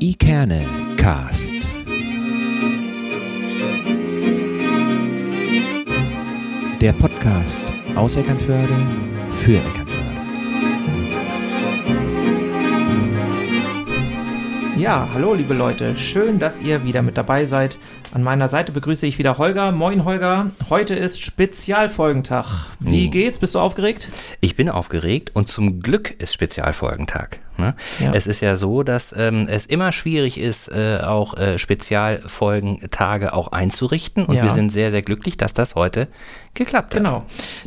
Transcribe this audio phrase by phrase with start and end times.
[0.00, 1.54] Ikerne Cast.
[6.80, 8.76] Der Podcast aus Eckernförde
[9.32, 9.94] für Eckernförde.
[14.76, 17.78] Ja, hallo liebe Leute, schön, dass ihr wieder mit dabei seid.
[18.12, 19.72] An meiner Seite begrüße ich wieder Holger.
[19.72, 22.46] Moin Holger, heute ist Spezialfolgentag.
[22.80, 23.38] Wie geht's?
[23.38, 24.08] Bist du aufgeregt?
[24.40, 27.38] Ich bin aufgeregt und zum Glück ist Spezialfolgentag.
[27.56, 27.74] Ne?
[28.00, 28.12] Ja.
[28.12, 33.48] Es ist ja so, dass ähm, es immer schwierig ist, äh, auch äh, Spezialfolgentage auch
[33.52, 34.24] einzurichten.
[34.26, 34.42] Und Ja.
[34.44, 36.08] wir sind sehr, sehr glücklich, dass das heute
[36.54, 37.02] geklappt hat.
[37.02, 37.24] Genau.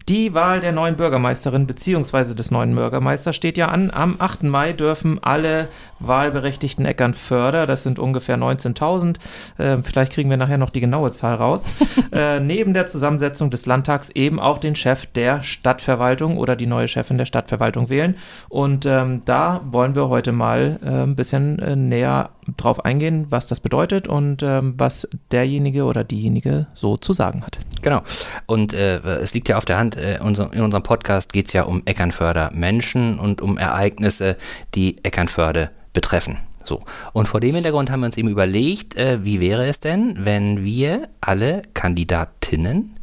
[0.07, 2.33] Die Wahl der neuen Bürgermeisterin bzw.
[2.33, 3.91] des neuen Bürgermeisters steht ja an.
[3.91, 4.43] Am 8.
[4.43, 5.67] Mai dürfen alle
[5.99, 9.17] wahlberechtigten Eckernförder, das sind ungefähr 19.000,
[9.57, 11.67] äh, vielleicht kriegen wir nachher noch die genaue Zahl raus,
[12.11, 16.87] äh, neben der Zusammensetzung des Landtags eben auch den Chef der Stadtverwaltung oder die neue
[16.87, 18.15] Chefin der Stadtverwaltung wählen.
[18.49, 23.47] Und ähm, da wollen wir heute mal äh, ein bisschen äh, näher drauf eingehen, was
[23.47, 27.59] das bedeutet und ähm, was derjenige oder diejenige so zu sagen hat.
[27.81, 28.01] Genau.
[28.45, 31.53] Und äh, es liegt ja auf der Hand, äh, unser, in unserem Podcast geht es
[31.53, 34.37] ja um Eckernförder Menschen und um Ereignisse,
[34.75, 36.37] die Eckernförde betreffen.
[36.63, 36.83] So.
[37.11, 40.63] Und vor dem Hintergrund haben wir uns eben überlegt, äh, wie wäre es denn, wenn
[40.63, 42.99] wir alle Kandidatinnen,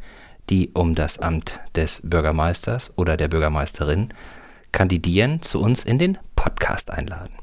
[0.48, 4.10] die um das Amt des Bürgermeisters oder der Bürgermeisterin
[4.70, 7.34] kandidieren, zu uns in den Podcast einladen.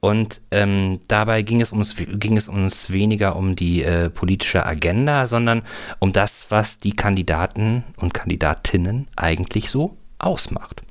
[0.00, 5.26] Und ähm, dabei ging es, ums, ging es uns weniger um die äh, politische Agenda,
[5.26, 5.60] sondern
[5.98, 10.82] um das, was die Kandidaten und Kandidatinnen eigentlich so ausmacht.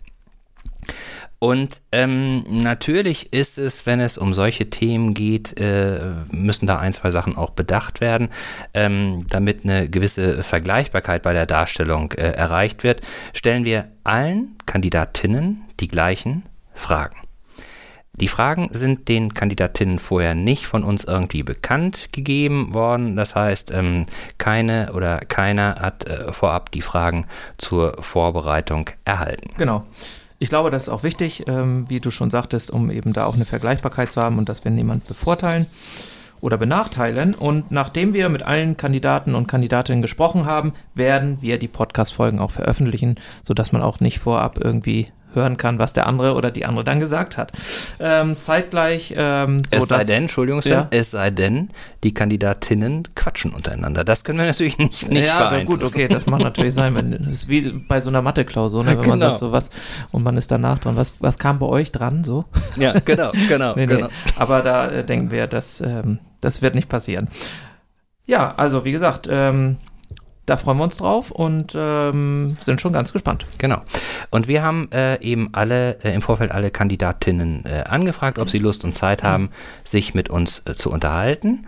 [1.43, 6.93] Und ähm, natürlich ist es, wenn es um solche Themen geht, äh, müssen da ein,
[6.93, 8.29] zwei Sachen auch bedacht werden,
[8.75, 13.01] ähm, damit eine gewisse Vergleichbarkeit bei der Darstellung äh, erreicht wird,
[13.33, 16.43] stellen wir allen Kandidatinnen die gleichen
[16.75, 17.17] Fragen.
[18.13, 23.15] Die Fragen sind den Kandidatinnen vorher nicht von uns irgendwie bekannt gegeben worden.
[23.15, 24.05] Das heißt, ähm,
[24.37, 27.25] keine oder keiner hat äh, vorab die Fragen
[27.57, 29.55] zur Vorbereitung erhalten.
[29.57, 29.85] Genau.
[30.41, 33.35] Ich glaube, das ist auch wichtig, ähm, wie du schon sagtest, um eben da auch
[33.35, 35.67] eine Vergleichbarkeit zu haben und dass wir niemanden bevorteilen
[36.39, 37.35] oder benachteilen.
[37.35, 42.49] Und nachdem wir mit allen Kandidaten und Kandidatinnen gesprochen haben, werden wir die Podcast-Folgen auch
[42.49, 46.83] veröffentlichen, sodass man auch nicht vorab irgendwie hören kann, was der andere oder die andere
[46.83, 47.51] dann gesagt hat.
[47.99, 50.87] Ähm, zeitgleich, ähm, so es sei denn, Entschuldigung, Sven, Ja.
[50.91, 51.69] es sei denn,
[52.03, 54.03] die Kandidatinnen quatschen untereinander.
[54.03, 56.95] Das können wir natürlich nicht, nicht ja, aber gut, okay, das mag natürlich sein.
[56.95, 59.29] Wenn, das ist wie bei so einer Mathe-Klausur, ne, wenn man Genau.
[59.29, 59.69] sagt so was
[60.11, 60.95] und man ist danach dran.
[60.95, 62.23] Was, was kam bei euch dran?
[62.23, 62.45] So?
[62.77, 63.95] Ja, genau, genau, Nee, nee.
[63.95, 64.09] genau.
[64.37, 67.27] Aber da äh, denken wir, dass, ähm, das wird nicht passieren.
[68.25, 69.77] Ja, also wie gesagt, ähm,
[70.45, 73.45] da freuen wir uns drauf und ähm, sind schon ganz gespannt.
[73.57, 73.81] Genau.
[74.31, 78.57] Und wir haben äh, eben alle äh, im Vorfeld alle Kandidatinnen äh, angefragt, ob sie
[78.57, 79.49] Lust und Zeit haben,
[79.83, 81.67] sich mit uns äh, zu unterhalten.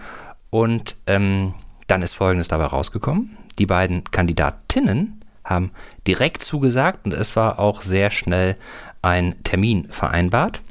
[0.50, 1.54] Und ähm,
[1.88, 3.38] dann ist Folgendes dabei rausgekommen.
[3.60, 5.72] Die beiden Kandidatinnen haben
[6.08, 8.56] direkt zugesagt und es war auch sehr schnell
[9.02, 10.62] ein Termin vereinbart.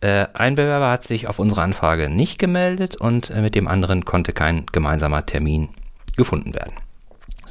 [0.00, 4.04] Äh, ein Bewerber hat sich auf unsere Anfrage nicht gemeldet und äh, mit dem anderen
[4.04, 5.70] konnte kein gemeinsamer Termin
[6.16, 6.74] gefunden werden.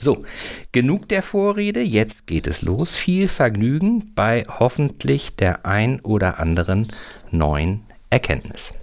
[0.01, 0.23] So,
[0.72, 2.95] genug der Vorrede, jetzt geht es los.
[2.95, 6.88] Viel Vergnügen bei hoffentlich der ein oder anderen
[7.29, 8.73] neuen Erkenntnis.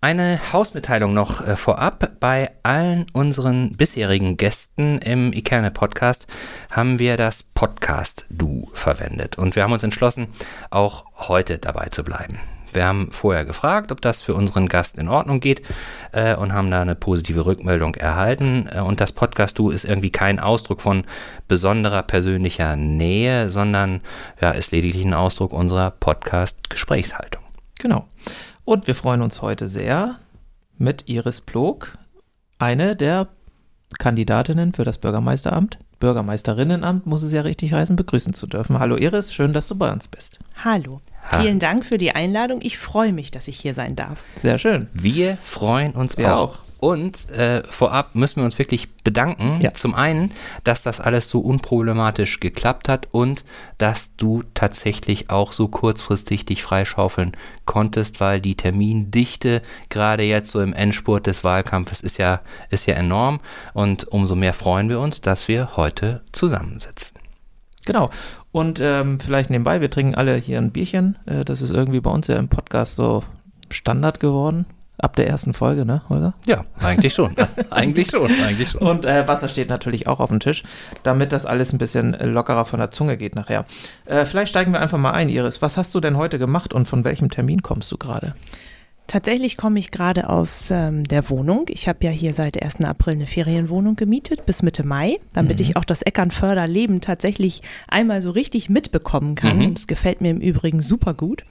[0.00, 2.20] Eine Hausmitteilung noch äh, vorab.
[2.20, 6.28] Bei allen unseren bisherigen Gästen im Ikerne Podcast
[6.70, 9.38] haben wir das Podcast-Du verwendet.
[9.38, 10.28] Und wir haben uns entschlossen,
[10.70, 12.38] auch heute dabei zu bleiben.
[12.76, 15.62] Wir haben vorher gefragt, ob das für unseren Gast in Ordnung geht
[16.12, 18.68] äh, und haben da eine positive Rückmeldung erhalten.
[18.70, 21.04] Äh, und das Podcast-Du ist irgendwie kein Ausdruck von
[21.48, 24.02] besonderer persönlicher Nähe, sondern
[24.40, 27.42] ja, ist lediglich ein Ausdruck unserer Podcast-Gesprächshaltung.
[27.78, 28.06] Genau.
[28.64, 30.20] Und wir freuen uns heute sehr
[30.78, 31.96] mit Iris Plog,
[32.58, 33.28] eine der
[33.98, 38.78] Kandidatinnen für das Bürgermeisteramt, Bürgermeisterinnenamt muss es ja richtig heißen, begrüßen zu dürfen.
[38.78, 40.38] Hallo Iris, schön, dass du bei uns bist.
[40.62, 41.00] Hallo.
[41.30, 41.40] Ha.
[41.42, 42.60] Vielen Dank für die Einladung.
[42.62, 44.22] Ich freue mich, dass ich hier sein darf.
[44.36, 44.88] Sehr schön.
[44.92, 46.40] Wir freuen uns Wir auch.
[46.54, 46.58] auch.
[46.86, 49.60] Und äh, vorab müssen wir uns wirklich bedanken.
[49.60, 49.72] Ja.
[49.72, 50.30] Zum einen,
[50.62, 53.44] dass das alles so unproblematisch geklappt hat und
[53.76, 60.60] dass du tatsächlich auch so kurzfristig dich freischaufeln konntest, weil die Termindichte gerade jetzt so
[60.60, 62.40] im Endspurt des Wahlkampfes ist ja,
[62.70, 63.40] ist ja enorm.
[63.74, 67.18] Und umso mehr freuen wir uns, dass wir heute zusammensitzen.
[67.84, 68.10] Genau.
[68.52, 71.18] Und ähm, vielleicht nebenbei, wir trinken alle hier ein Bierchen.
[71.26, 73.24] Äh, das ist irgendwie bei uns ja im Podcast so
[73.70, 74.66] Standard geworden.
[74.98, 76.32] Ab der ersten Folge, ne, Holger?
[76.46, 77.34] Ja, eigentlich schon.
[77.70, 78.80] eigentlich schon, eigentlich schon.
[78.82, 80.62] Und äh, Wasser steht natürlich auch auf dem Tisch,
[81.02, 83.66] damit das alles ein bisschen lockerer von der Zunge geht nachher.
[84.06, 85.60] Äh, vielleicht steigen wir einfach mal ein, Iris.
[85.60, 88.34] Was hast du denn heute gemacht und von welchem Termin kommst du gerade?
[89.06, 91.66] Tatsächlich komme ich gerade aus ähm, der Wohnung.
[91.68, 92.80] Ich habe ja hier seit 1.
[92.80, 95.62] April eine Ferienwohnung gemietet bis Mitte Mai, damit mhm.
[95.62, 99.58] ich auch das Eckernförderleben tatsächlich einmal so richtig mitbekommen kann.
[99.58, 99.74] Mhm.
[99.74, 101.44] Das gefällt mir im Übrigen super gut.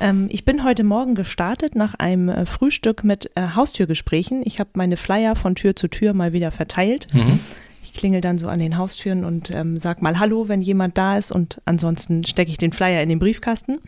[0.00, 4.42] Ähm, ich bin heute Morgen gestartet nach einem äh, Frühstück mit äh, Haustürgesprächen.
[4.44, 7.08] Ich habe meine Flyer von Tür zu Tür mal wieder verteilt.
[7.12, 7.40] Mhm.
[7.82, 11.18] Ich klingel dann so an den Haustüren und ähm, sag mal Hallo, wenn jemand da
[11.18, 13.78] ist und ansonsten stecke ich den Flyer in den Briefkasten.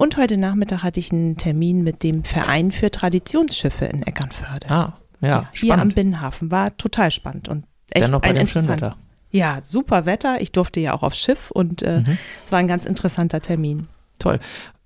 [0.00, 4.70] Und heute Nachmittag hatte ich einen Termin mit dem Verein für Traditionsschiffe in Eckernförde.
[4.70, 6.50] Ah, ja, ja Hier am Binnenhafen.
[6.50, 8.96] War total spannend und echt Dennoch bei ein dem schönen Wetter.
[9.30, 10.40] Ja, super Wetter.
[10.40, 12.16] Ich durfte ja auch aufs Schiff und äh, mhm.
[12.46, 13.88] es war ein ganz interessanter Termin.
[14.18, 14.40] Toll.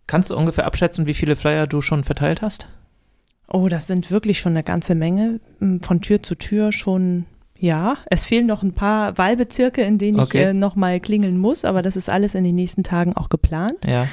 [0.08, 2.66] Kannst du ungefähr abschätzen, wie viele Flyer du schon verteilt hast?
[3.46, 5.38] Oh, das sind wirklich schon eine ganze Menge.
[5.60, 7.26] Hm, von Tür zu Tür schon,
[7.56, 7.98] ja.
[8.06, 10.38] Es fehlen noch ein paar Wahlbezirke, in denen okay.
[10.38, 13.84] ich äh, nochmal klingeln muss, aber das ist alles in den nächsten Tagen auch geplant.
[13.86, 14.08] Ja.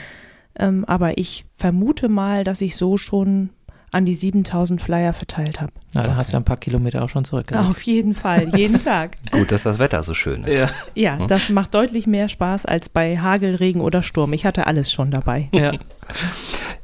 [0.57, 3.49] Ähm, aber ich vermute mal, dass ich so schon
[3.91, 5.73] an die 7000 Flyer verteilt habe.
[5.93, 7.67] Ja, da hast du ja ein paar Kilometer auch schon zurückgelegt.
[7.67, 9.17] Auf jeden Fall, jeden Tag.
[9.31, 10.59] Gut, dass das Wetter so schön ist.
[10.59, 11.27] Ja, ja hm?
[11.27, 14.31] das macht deutlich mehr Spaß als bei Hagel, Regen oder Sturm.
[14.33, 15.49] Ich hatte alles schon dabei.
[15.61, 15.73] Ja.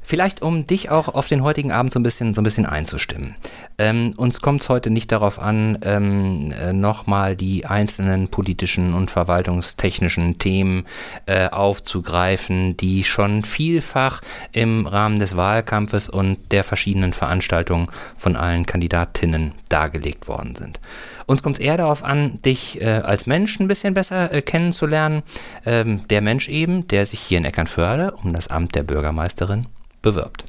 [0.08, 3.36] Vielleicht, um dich auch auf den heutigen Abend so ein bisschen, so ein bisschen einzustimmen.
[3.78, 9.12] Ähm, uns kommt es heute nicht darauf an, ähm, äh, nochmal die einzelnen politischen und
[9.12, 10.86] verwaltungstechnischen Themen
[11.26, 14.22] äh, aufzugreifen, die schon vielfach
[14.54, 18.66] im Rahmen des Wahlkampfes und der verschiedenen Veranstaltungen von allen
[18.98, 20.80] Kandidatinnen dargelegt worden sind.
[21.26, 25.24] Uns kommt es eher darauf an, dich äh, als Mensch ein bisschen besser äh, kennenzulernen.
[25.66, 29.68] Ähm, der Mensch eben, der sich hier in Eckernförde um das Amt der Bürgermeisterin
[30.02, 30.46] bewirbt.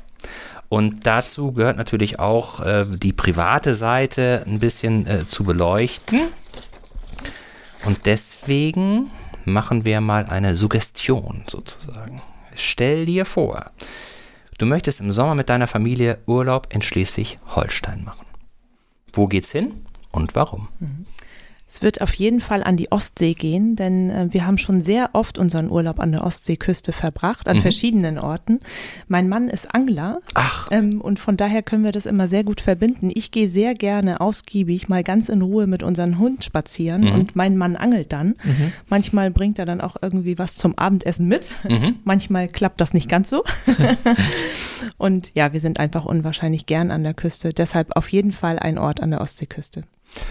[0.69, 6.21] Und dazu gehört natürlich auch äh, die private Seite ein bisschen äh, zu beleuchten.
[7.85, 9.11] Und deswegen
[9.45, 12.21] machen wir mal eine Suggestion sozusagen.
[12.55, 13.71] Stell dir vor,
[14.59, 18.28] du möchtest im Sommer mit deiner Familie Urlaub in Schleswig-Holstein machen.
[19.19, 19.83] Wo geht's hin
[20.13, 20.69] und warum?
[20.79, 21.05] Mhm.
[21.71, 25.11] Es wird auf jeden Fall an die Ostsee gehen, denn äh, wir haben schon sehr
[25.13, 27.63] oft unseren Urlaub an der Ostseeküste verbracht, an mhm.
[27.63, 28.61] verschiedenen Orten.
[29.07, 30.69] Mein Mann ist Angler Ach.
[30.71, 33.11] Ähm, und von daher können wir das immer sehr gut verbinden.
[33.13, 37.13] Ich gehe sehr gerne ausgiebig mal ganz in Ruhe mit unserem Hund spazieren mhm.
[37.13, 38.29] und mein Mann angelt dann.
[38.45, 38.73] Mhm.
[38.89, 41.51] Manchmal bringt er dann auch irgendwie was zum Abendessen mit.
[41.69, 41.97] Mhm.
[42.05, 43.45] Manchmal klappt das nicht ganz so.
[44.97, 47.51] und ja, wir sind einfach unwahrscheinlich gern an der Küste.
[47.51, 49.83] Deshalb auf jeden Fall ein Ort an der Ostseeküste.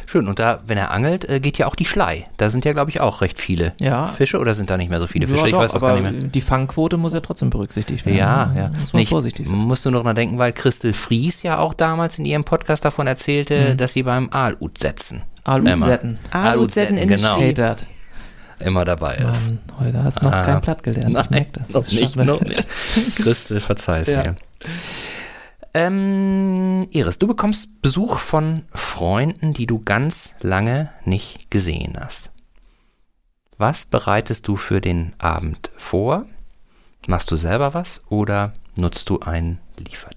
[0.06, 0.28] Schön.
[0.28, 2.28] Und da, wenn er angelt, äh, geht ja auch die Schlei.
[2.38, 4.08] Da sind ja, glaube ich, auch recht viele ja.
[4.08, 5.42] Fische oder sind da nicht mehr so viele Fische?
[5.42, 6.30] Ja, ich doch, weiß das gar nicht mehr.
[6.30, 8.18] Die Fangquote muss ja trotzdem berücksichtigt werden.
[8.18, 8.70] Ja, ja.
[8.70, 9.58] Muss man nicht, vorsichtig sein.
[9.60, 13.08] Musst du noch mal denken, weil Christel Fries ja auch damals in ihrem Podcast davon
[13.08, 13.78] erzählte, mhm.
[13.78, 15.24] dass sie beim Aalut setzen.
[15.44, 16.20] Aalut setzen.
[16.32, 17.40] Aalut setzen in genau.
[18.60, 19.48] Immer dabei ist.
[19.48, 20.42] Mann, Holger, hast noch ah.
[20.42, 21.14] kein Platt gelernt.
[21.30, 21.68] Nein, das.
[21.68, 22.68] das nicht, noch nicht.
[23.18, 24.24] Christel, verzeih's ja.
[24.24, 24.36] mir.
[25.78, 32.32] Ähm, Iris, du bekommst Besuch von Freunden, die du ganz lange nicht gesehen hast.
[33.60, 36.26] Was bereitest du für den Abend vor?
[37.06, 40.17] Machst du selber was oder nutzt du einen Lieferdienst?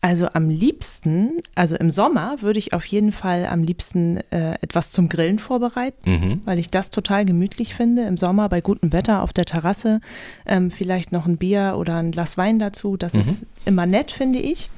[0.00, 4.92] Also am liebsten, also im Sommer würde ich auf jeden Fall am liebsten äh, etwas
[4.92, 6.42] zum Grillen vorbereiten, mhm.
[6.44, 8.02] weil ich das total gemütlich finde.
[8.02, 10.00] Im Sommer bei gutem Wetter auf der Terrasse
[10.46, 12.96] ähm, vielleicht noch ein Bier oder ein Glas Wein dazu.
[12.96, 13.20] Das mhm.
[13.20, 14.70] ist immer nett, finde ich.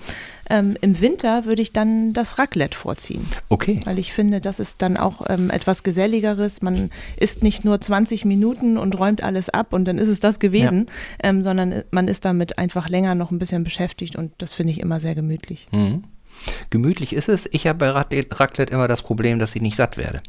[0.51, 3.25] Ähm, Im Winter würde ich dann das Raclette vorziehen.
[3.49, 3.81] Okay.
[3.85, 6.61] Weil ich finde, das ist dann auch ähm, etwas Geselligeres.
[6.61, 10.41] Man isst nicht nur 20 Minuten und räumt alles ab und dann ist es das
[10.41, 10.87] gewesen,
[11.23, 11.31] ja.
[11.31, 14.81] ähm, sondern man ist damit einfach länger noch ein bisschen beschäftigt und das finde ich
[14.81, 15.69] immer sehr gemütlich.
[15.71, 16.05] Mhm.
[16.71, 17.49] Gemütlich ist es.
[17.53, 20.21] Ich habe bei Raclette immer das Problem, dass ich nicht satt werde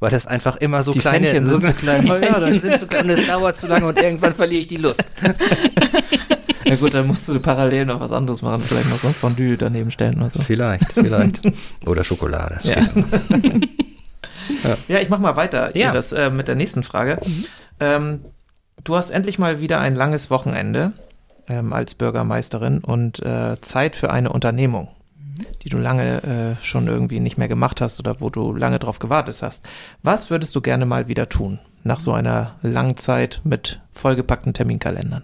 [0.00, 2.02] weil das einfach immer so die kleine Fännchen so, sind so klein.
[2.04, 4.76] Die Fännchen sind so klein und es dauert zu lange und irgendwann verliere ich die
[4.76, 5.04] Lust.
[6.68, 9.56] Ja gut, dann musst du parallel noch was anderes machen, vielleicht noch so ein Fondue
[9.56, 10.40] daneben stellen oder so.
[10.40, 11.40] Vielleicht, vielleicht.
[11.86, 12.60] Oder Schokolade.
[12.62, 12.76] Ja.
[14.64, 14.76] ja.
[14.88, 14.98] ja.
[15.00, 15.92] ich mach mal weiter ja.
[15.92, 17.18] das, äh, mit der nächsten Frage.
[17.24, 17.44] Mhm.
[17.80, 18.20] Ähm,
[18.84, 20.92] du hast endlich mal wieder ein langes Wochenende
[21.48, 25.46] ähm, als Bürgermeisterin und äh, Zeit für eine Unternehmung, mhm.
[25.62, 28.98] die du lange äh, schon irgendwie nicht mehr gemacht hast oder wo du lange drauf
[28.98, 29.66] gewartet hast.
[30.02, 35.22] Was würdest du gerne mal wieder tun nach so einer langen Zeit mit vollgepackten Terminkalendern?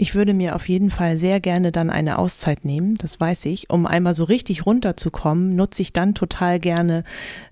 [0.00, 0.02] Mhm.
[0.02, 3.70] Ich würde mir auf jeden Fall sehr gerne dann eine Auszeit nehmen, das weiß ich.
[3.70, 7.04] Um einmal so richtig runterzukommen, nutze ich dann total gerne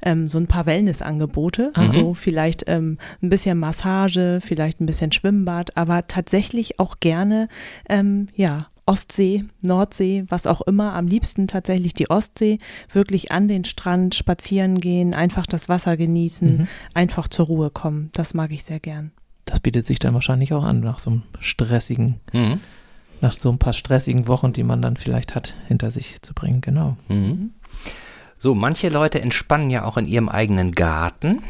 [0.02, 1.72] ähm, so ein paar Wellnessangebote.
[1.76, 1.82] Mhm.
[1.82, 7.48] Also vielleicht ähm, ein bisschen Massage, vielleicht ein bisschen Schwimmbad, aber tatsächlich auch gerne,
[7.88, 12.56] ähm, ja, Ostsee, Nordsee, was auch immer, am liebsten tatsächlich die Ostsee,
[12.90, 16.68] wirklich an den Strand spazieren gehen, einfach das Wasser genießen, mhm.
[16.94, 18.08] einfach zur Ruhe kommen.
[18.14, 19.12] Das mag ich sehr gern
[19.48, 22.60] das bietet sich dann wahrscheinlich auch an nach so einem stressigen mhm.
[23.20, 26.60] nach so ein paar stressigen Wochen, die man dann vielleicht hat, hinter sich zu bringen,
[26.60, 26.96] genau.
[27.08, 27.52] Mhm.
[28.38, 31.42] So, manche Leute entspannen ja auch in ihrem eigenen Garten.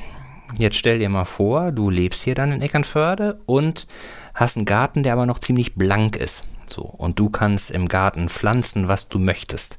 [0.57, 3.87] Jetzt stell dir mal vor, du lebst hier dann in Eckernförde und
[4.33, 6.45] hast einen Garten, der aber noch ziemlich blank ist.
[6.71, 9.79] So, und du kannst im Garten pflanzen, was du möchtest.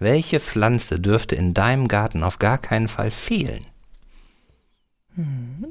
[0.00, 3.66] Welche Pflanze dürfte in deinem Garten auf gar keinen Fall fehlen?
[5.14, 5.66] Hm.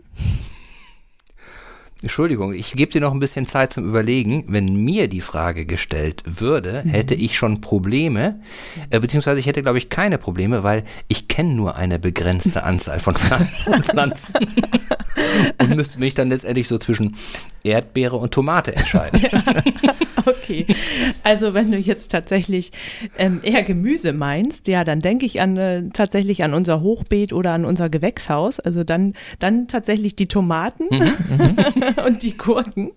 [2.03, 4.45] Entschuldigung, ich gebe dir noch ein bisschen Zeit zum Überlegen.
[4.47, 6.89] Wenn mir die Frage gestellt würde, mhm.
[6.89, 8.39] hätte ich schon Probleme,
[8.91, 12.99] äh, beziehungsweise ich hätte, glaube ich, keine Probleme, weil ich kenne nur eine begrenzte Anzahl
[12.99, 13.15] von
[13.83, 14.35] Pflanzen
[15.59, 17.15] und müsste mich dann letztendlich so zwischen
[17.67, 19.21] Erdbeere und Tomate entscheiden.
[20.25, 20.65] okay,
[21.23, 22.71] also wenn du jetzt tatsächlich
[23.17, 27.53] ähm, eher Gemüse meinst, ja, dann denke ich an äh, tatsächlich an unser Hochbeet oder
[27.53, 28.59] an unser Gewächshaus.
[28.59, 30.85] Also dann, dann tatsächlich die Tomaten.
[30.89, 31.55] Mhm, mhm.
[32.05, 32.91] und die Gurken.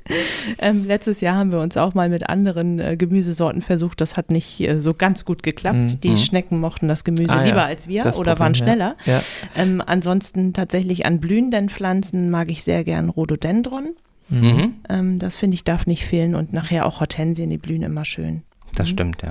[0.59, 4.01] Ähm, letztes Jahr haben wir uns auch mal mit anderen äh, Gemüsesorten versucht.
[4.01, 5.77] Das hat nicht äh, so ganz gut geklappt.
[5.77, 6.01] Mhm.
[6.01, 7.65] Die Schnecken mochten das Gemüse ah, lieber ja.
[7.67, 8.97] als wir das oder Problem, waren schneller.
[9.05, 9.15] Ja.
[9.15, 9.23] Ja.
[9.57, 13.95] Ähm, ansonsten tatsächlich an blühenden Pflanzen mag ich sehr gern Rhododendron.
[14.31, 14.75] Mhm.
[14.89, 18.43] Ähm, das finde ich darf nicht fehlen und nachher auch Hortensien, die blühen immer schön.
[18.75, 18.93] Das mhm.
[18.93, 19.31] stimmt, ja.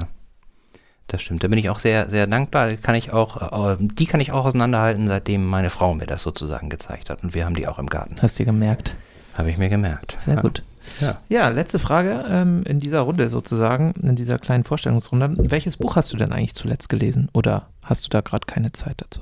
[1.07, 1.43] Das stimmt.
[1.43, 2.75] Da bin ich auch sehr, sehr dankbar.
[2.75, 6.69] Kann ich auch, äh, die kann ich auch auseinanderhalten, seitdem meine Frau mir das sozusagen
[6.69, 7.23] gezeigt hat.
[7.23, 8.15] Und wir haben die auch im Garten.
[8.21, 8.95] Hast du gemerkt?
[9.33, 10.17] Habe ich mir gemerkt.
[10.19, 10.41] Sehr ja.
[10.41, 10.63] gut.
[11.01, 11.17] Ja.
[11.29, 15.35] ja, letzte Frage ähm, in dieser Runde sozusagen, in dieser kleinen Vorstellungsrunde.
[15.37, 18.95] Welches Buch hast du denn eigentlich zuletzt gelesen oder hast du da gerade keine Zeit
[18.97, 19.21] dazu?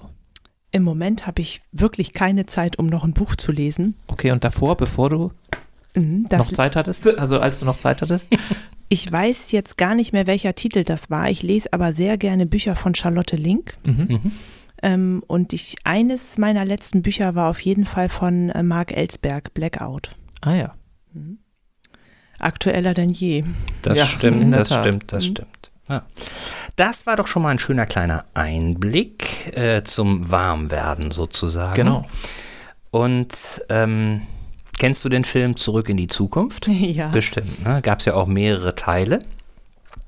[0.71, 3.95] Im Moment habe ich wirklich keine Zeit, um noch ein Buch zu lesen.
[4.07, 5.31] Okay, und davor, bevor du
[5.97, 8.29] mhm, noch Zeit hattest, also als du noch Zeit hattest?
[8.89, 11.29] ich weiß jetzt gar nicht mehr, welcher Titel das war.
[11.29, 13.75] Ich lese aber sehr gerne Bücher von Charlotte Link.
[13.85, 14.07] Mhm.
[14.07, 14.31] Mhm.
[14.83, 19.53] Ähm, und ich, eines meiner letzten Bücher war auf jeden Fall von äh, Mark Ellsberg,
[19.53, 20.15] Blackout.
[20.41, 20.75] Ah ja.
[21.13, 21.39] Mhm.
[22.39, 23.43] Aktueller denn je.
[23.81, 25.31] Das ja, stimmt, das stimmt, das mhm.
[25.31, 25.71] stimmt.
[25.89, 26.03] Ja.
[26.75, 31.73] Das war doch schon mal ein schöner kleiner Einblick äh, zum Warmwerden sozusagen.
[31.73, 32.05] Genau.
[32.91, 34.21] Und ähm,
[34.79, 36.67] kennst du den Film Zurück in die Zukunft?
[36.77, 37.09] Ja.
[37.09, 37.65] Bestimmt.
[37.65, 37.81] Ne?
[37.81, 39.19] Gab es ja auch mehrere Teile.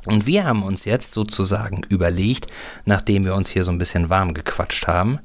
[0.05, 2.47] Und wir haben uns jetzt sozusagen überlegt,
[2.85, 5.19] nachdem wir uns hier so ein bisschen warm gequatscht haben,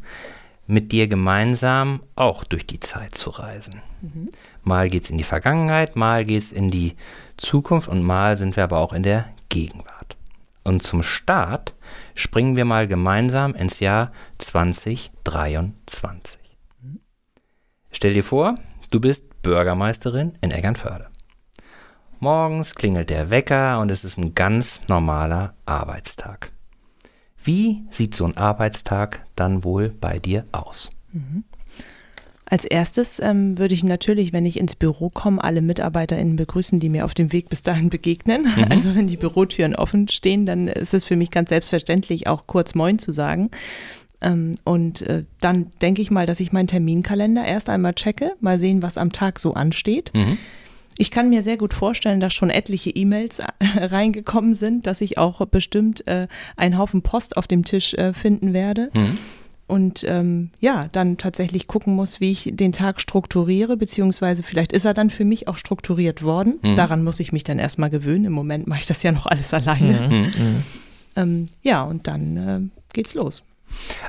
[0.66, 3.82] mit dir gemeinsam auch durch die Zeit zu reisen.
[4.00, 4.28] Mhm.
[4.62, 6.94] Mal es in die Vergangenheit, mal geht es in die
[7.36, 10.16] Zukunft und mal sind wir aber auch in der Gegenwart.
[10.64, 11.74] Und zum Start
[12.14, 16.40] springen wir mal gemeinsam ins Jahr 2023.
[16.80, 17.00] Mhm.
[17.92, 18.56] Stell dir vor,
[18.90, 21.06] du bist Bürgermeisterin in Eckernförde.
[22.18, 26.50] Morgens klingelt der Wecker und es ist ein ganz normaler Arbeitstag.
[27.42, 30.90] Wie sieht so ein Arbeitstag dann wohl bei dir aus?
[31.12, 31.44] Mhm.
[32.46, 36.88] Als erstes ähm, würde ich natürlich, wenn ich ins Büro komme, alle MitarbeiterInnen begrüßen, die
[36.88, 38.42] mir auf dem Weg bis dahin begegnen.
[38.42, 38.64] Mhm.
[38.70, 42.74] Also wenn die Bürotüren offen stehen, dann ist es für mich ganz selbstverständlich, auch kurz
[42.74, 43.50] Moin zu sagen.
[44.24, 48.58] Ähm, und äh, dann denke ich mal, dass ich meinen Terminkalender erst einmal checke, mal
[48.58, 50.10] sehen, was am Tag so ansteht.
[50.14, 50.38] Mhm.
[50.96, 53.44] Ich kann mir sehr gut vorstellen, dass schon etliche E-Mails äh,
[53.76, 56.26] reingekommen sind, dass ich auch bestimmt äh,
[56.56, 58.90] einen Haufen Post auf dem Tisch äh, finden werde.
[58.94, 59.18] Mhm.
[59.66, 64.84] Und ähm, ja, dann tatsächlich gucken muss, wie ich den Tag strukturiere, beziehungsweise vielleicht ist
[64.84, 66.58] er dann für mich auch strukturiert worden.
[66.62, 66.76] Mhm.
[66.76, 68.26] Daran muss ich mich dann erstmal gewöhnen.
[68.26, 70.08] Im Moment mache ich das ja noch alles alleine.
[70.08, 70.44] Mhm.
[70.44, 70.62] mhm.
[71.16, 72.60] Ähm, ja, und dann äh,
[72.92, 73.42] geht's los.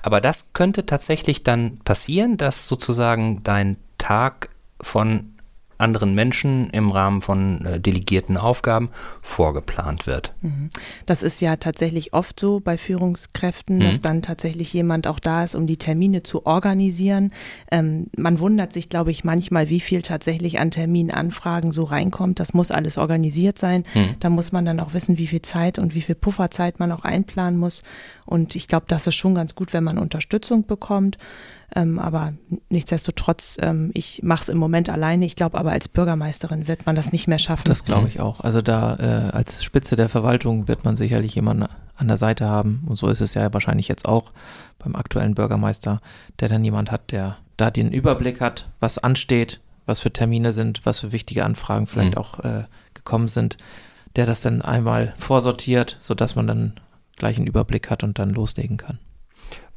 [0.01, 4.49] Aber das könnte tatsächlich dann passieren, dass sozusagen dein Tag
[4.81, 5.34] von
[5.77, 8.89] anderen Menschen im Rahmen von äh, delegierten Aufgaben
[9.21, 10.33] vorgeplant wird.
[10.41, 10.69] Mhm.
[11.05, 13.81] Das ist ja tatsächlich oft so bei Führungskräften, mhm.
[13.81, 17.31] dass dann tatsächlich jemand auch da ist, um die Termine zu organisieren.
[17.71, 22.39] Ähm, man wundert sich, glaube ich, manchmal, wie viel tatsächlich an Terminanfragen so reinkommt.
[22.39, 23.83] Das muss alles organisiert sein.
[23.93, 24.15] Mhm.
[24.19, 27.03] Da muss man dann auch wissen, wie viel Zeit und wie viel Pufferzeit man auch
[27.03, 27.83] einplanen muss.
[28.25, 31.17] Und ich glaube, das ist schon ganz gut, wenn man Unterstützung bekommt.
[31.75, 32.33] Ähm, aber
[32.69, 35.25] nichtsdestotrotz, ähm, ich mache es im Moment alleine.
[35.25, 37.65] Ich glaube aber, als Bürgermeisterin wird man das nicht mehr schaffen.
[37.65, 38.39] Das glaube ich auch.
[38.39, 41.67] Also da äh, als Spitze der Verwaltung wird man sicherlich jemanden
[41.97, 42.83] an der Seite haben.
[42.87, 44.31] Und so ist es ja wahrscheinlich jetzt auch
[44.79, 45.99] beim aktuellen Bürgermeister,
[46.39, 50.85] der dann jemand hat, der da den Überblick hat, was ansteht, was für Termine sind,
[50.85, 52.21] was für wichtige Anfragen vielleicht mhm.
[52.21, 52.63] auch äh,
[52.93, 53.57] gekommen sind,
[54.15, 56.73] der das dann einmal vorsortiert, sodass man dann
[57.17, 58.99] gleich einen Überblick hat und dann loslegen kann.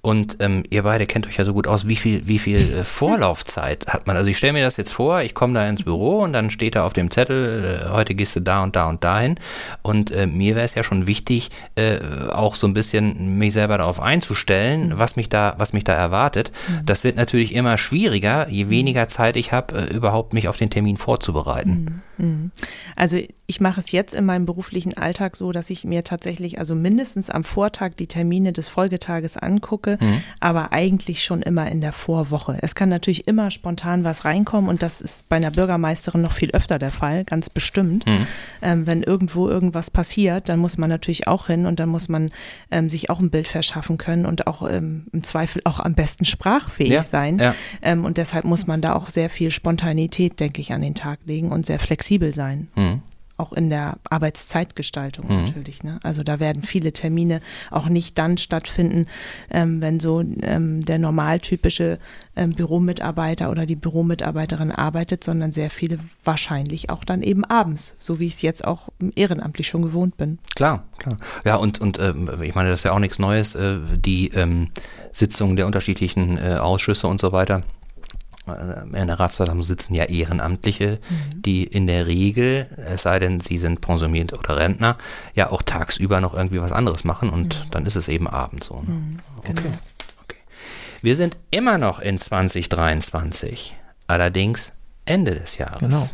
[0.08, 1.86] Und ähm, ihr beide kennt euch ja so gut aus.
[1.86, 4.16] Wie viel, wie viel äh, Vorlaufzeit hat man?
[4.16, 6.76] Also ich stelle mir das jetzt vor, ich komme da ins Büro und dann steht
[6.76, 9.34] da auf dem Zettel, äh, heute gehst du da und da und dahin.
[9.82, 11.98] Und äh, mir wäre es ja schon wichtig, äh,
[12.30, 14.98] auch so ein bisschen mich selber darauf einzustellen, mhm.
[14.98, 16.52] was mich da, was mich da erwartet.
[16.68, 16.86] Mhm.
[16.86, 20.70] Das wird natürlich immer schwieriger, je weniger Zeit ich habe, äh, überhaupt mich auf den
[20.70, 22.02] Termin vorzubereiten.
[22.16, 22.26] Mhm.
[22.26, 22.50] mhm.
[22.96, 26.74] Also ich mache es jetzt in meinem beruflichen Alltag so, dass ich mir tatsächlich also
[26.74, 30.22] mindestens am Vortag die Termine des Folgetages angucke, mhm.
[30.40, 32.58] aber eigentlich schon immer in der Vorwoche.
[32.60, 36.50] Es kann natürlich immer spontan was reinkommen und das ist bei einer Bürgermeisterin noch viel
[36.52, 38.06] öfter der Fall, ganz bestimmt.
[38.06, 38.26] Mhm.
[38.62, 42.30] Ähm, wenn irgendwo irgendwas passiert, dann muss man natürlich auch hin und dann muss man
[42.70, 46.24] ähm, sich auch ein Bild verschaffen können und auch ähm, im Zweifel auch am besten
[46.24, 47.02] sprachfähig ja.
[47.02, 47.36] sein.
[47.36, 47.54] Ja.
[47.82, 51.20] Ähm, und deshalb muss man da auch sehr viel Spontanität, denke ich, an den Tag
[51.24, 52.68] legen und sehr flexibel sein.
[52.74, 53.02] Mhm
[53.38, 55.44] auch in der Arbeitszeitgestaltung mhm.
[55.44, 55.82] natürlich.
[55.82, 56.00] Ne?
[56.02, 57.40] Also da werden viele Termine
[57.70, 59.06] auch nicht dann stattfinden,
[59.50, 61.98] ähm, wenn so ähm, der normaltypische
[62.36, 68.18] ähm, Büromitarbeiter oder die Büromitarbeiterin arbeitet, sondern sehr viele wahrscheinlich auch dann eben abends, so
[68.18, 70.38] wie ich es jetzt auch ehrenamtlich schon gewohnt bin.
[70.56, 71.16] Klar, klar.
[71.44, 74.70] Ja, und, und ähm, ich meine, das ist ja auch nichts Neues, äh, die ähm,
[75.12, 77.62] Sitzungen der unterschiedlichen äh, Ausschüsse und so weiter
[78.48, 81.42] in der Ratsversammlung sitzen ja Ehrenamtliche, mhm.
[81.42, 84.96] die in der Regel, es sei denn, sie sind pensioniert oder Rentner,
[85.34, 87.70] ja auch tagsüber noch irgendwie was anderes machen und mhm.
[87.70, 88.80] dann ist es eben abends so.
[88.80, 88.88] Ne?
[88.88, 89.18] Mhm.
[89.38, 89.52] Okay.
[89.54, 89.76] Genau.
[90.22, 90.36] okay.
[91.02, 93.74] Wir sind immer noch in 2023,
[94.06, 95.80] allerdings Ende des Jahres.
[95.80, 96.06] Genau.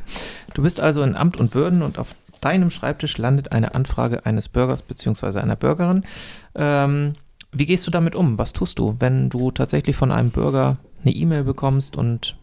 [0.54, 4.48] Du bist also in Amt und Würden und auf deinem Schreibtisch landet eine Anfrage eines
[4.48, 5.40] Bürgers bzw.
[5.40, 6.04] einer Bürgerin.
[6.54, 7.14] Ähm,
[7.52, 8.36] wie gehst du damit um?
[8.36, 12.36] Was tust du, wenn du tatsächlich von einem Bürger eine E-Mail bekommst und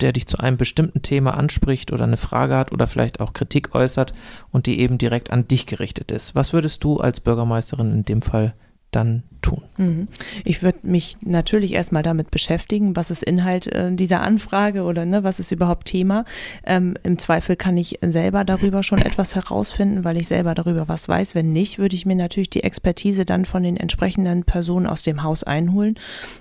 [0.00, 3.74] der dich zu einem bestimmten Thema anspricht oder eine Frage hat oder vielleicht auch Kritik
[3.74, 4.14] äußert
[4.50, 6.34] und die eben direkt an dich gerichtet ist.
[6.34, 8.54] Was würdest du als Bürgermeisterin in dem Fall
[8.90, 9.62] dann tun?
[9.76, 10.06] Mhm.
[10.44, 15.24] Ich würde mich natürlich erstmal damit beschäftigen, was ist Inhalt äh, dieser Anfrage oder ne,
[15.24, 16.24] was ist überhaupt Thema.
[16.64, 21.08] Ähm, Im Zweifel kann ich selber darüber schon etwas herausfinden, weil ich selber darüber was
[21.08, 21.34] weiß.
[21.34, 25.22] Wenn nicht, würde ich mir natürlich die Expertise dann von den entsprechenden Personen aus dem
[25.22, 25.98] Haus einholen.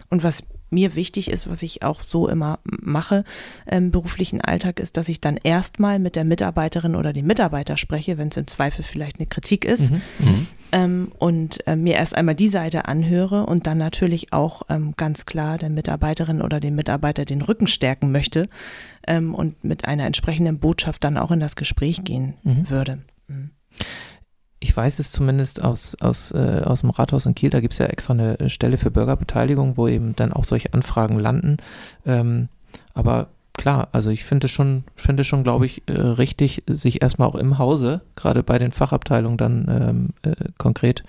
[0.10, 3.24] Und was mir wichtig ist, was ich auch so immer mache
[3.70, 8.18] im beruflichen Alltag, ist, dass ich dann erstmal mit der Mitarbeiterin oder dem Mitarbeiter spreche,
[8.18, 9.92] wenn es im Zweifel vielleicht eine Kritik ist.
[9.92, 10.02] Mhm.
[10.20, 10.48] Mhm.
[10.72, 15.26] Ähm, und äh, mir erst einmal die Seite anhöre und dann natürlich auch ähm, ganz
[15.26, 18.50] klar der Mitarbeiterin oder dem Mitarbeiter den Rücken stärken möchte
[19.08, 22.70] ähm, und mit einer entsprechenden Botschaft dann auch in das Gespräch gehen mhm.
[22.70, 23.00] würde.
[24.60, 27.80] Ich weiß es zumindest aus, aus, äh, aus dem Rathaus in Kiel, da gibt es
[27.80, 31.58] ja extra eine Stelle für Bürgerbeteiligung, wo eben dann auch solche Anfragen landen.
[32.06, 32.50] Ähm,
[32.94, 37.28] aber klar, also ich finde es schon, finde schon, glaube ich, äh, richtig, sich erstmal
[37.28, 41.04] auch im Hause, gerade bei den Fachabteilungen dann ähm, äh, konkret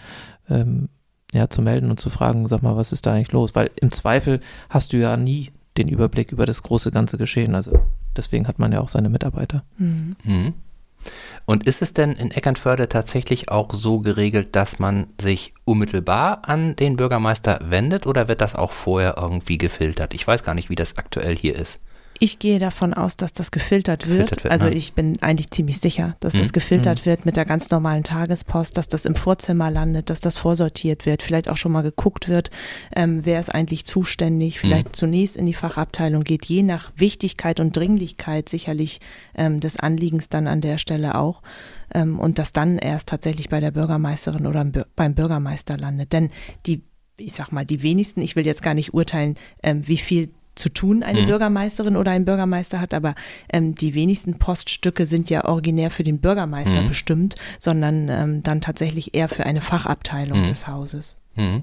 [0.51, 0.89] ähm,
[1.33, 3.55] ja, zu melden und zu fragen, sag mal, was ist da eigentlich los?
[3.55, 7.55] Weil im Zweifel hast du ja nie den Überblick über das große ganze Geschehen.
[7.55, 7.79] Also
[8.17, 9.65] deswegen hat man ja auch seine Mitarbeiter.
[9.79, 10.17] Mhm.
[10.25, 10.55] Mhm.
[11.47, 16.77] Und ist es denn in Eckernförde tatsächlich auch so geregelt, dass man sich unmittelbar an
[16.77, 20.13] den Bürgermeister wendet oder wird das auch vorher irgendwie gefiltert?
[20.13, 21.81] Ich weiß gar nicht, wie das aktuell hier ist.
[22.21, 24.31] Ich gehe davon aus, dass das gefiltert wird.
[24.31, 24.75] Gefiltert wird also ne?
[24.75, 26.39] ich bin eigentlich ziemlich sicher, dass mhm.
[26.39, 27.07] das gefiltert mhm.
[27.07, 31.23] wird mit der ganz normalen Tagespost, dass das im Vorzimmer landet, dass das vorsortiert wird,
[31.23, 32.51] vielleicht auch schon mal geguckt wird,
[32.95, 34.95] ähm, wer ist eigentlich zuständig, vielleicht mhm.
[34.95, 39.01] zunächst in die Fachabteilung geht, je nach Wichtigkeit und Dringlichkeit sicherlich
[39.35, 41.43] ähm, des Anliegens dann an der Stelle auch.
[41.95, 46.13] Ähm, und das dann erst tatsächlich bei der Bürgermeisterin oder beim Bürgermeister landet.
[46.13, 46.31] Denn
[46.67, 46.83] die
[47.21, 50.69] ich sag mal, die wenigsten, ich will jetzt gar nicht urteilen, ähm, wie viel zu
[50.69, 51.27] tun eine mhm.
[51.27, 53.15] Bürgermeisterin oder ein Bürgermeister hat, aber
[53.53, 56.89] ähm, die wenigsten Poststücke sind ja originär für den Bürgermeister mhm.
[56.89, 60.47] bestimmt, sondern ähm, dann tatsächlich eher für eine Fachabteilung mhm.
[60.49, 61.17] des Hauses.
[61.35, 61.63] Mhm.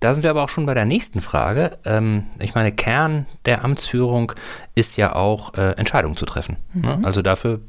[0.00, 1.78] Da sind wir aber auch schon bei der nächsten Frage.
[1.84, 4.32] Ähm, ich meine, Kern der Amtsführung
[4.74, 6.56] ist ja auch äh, Entscheidungen zu treffen.
[6.74, 6.96] Ne?
[6.96, 7.04] Mhm.
[7.04, 7.60] Also dafür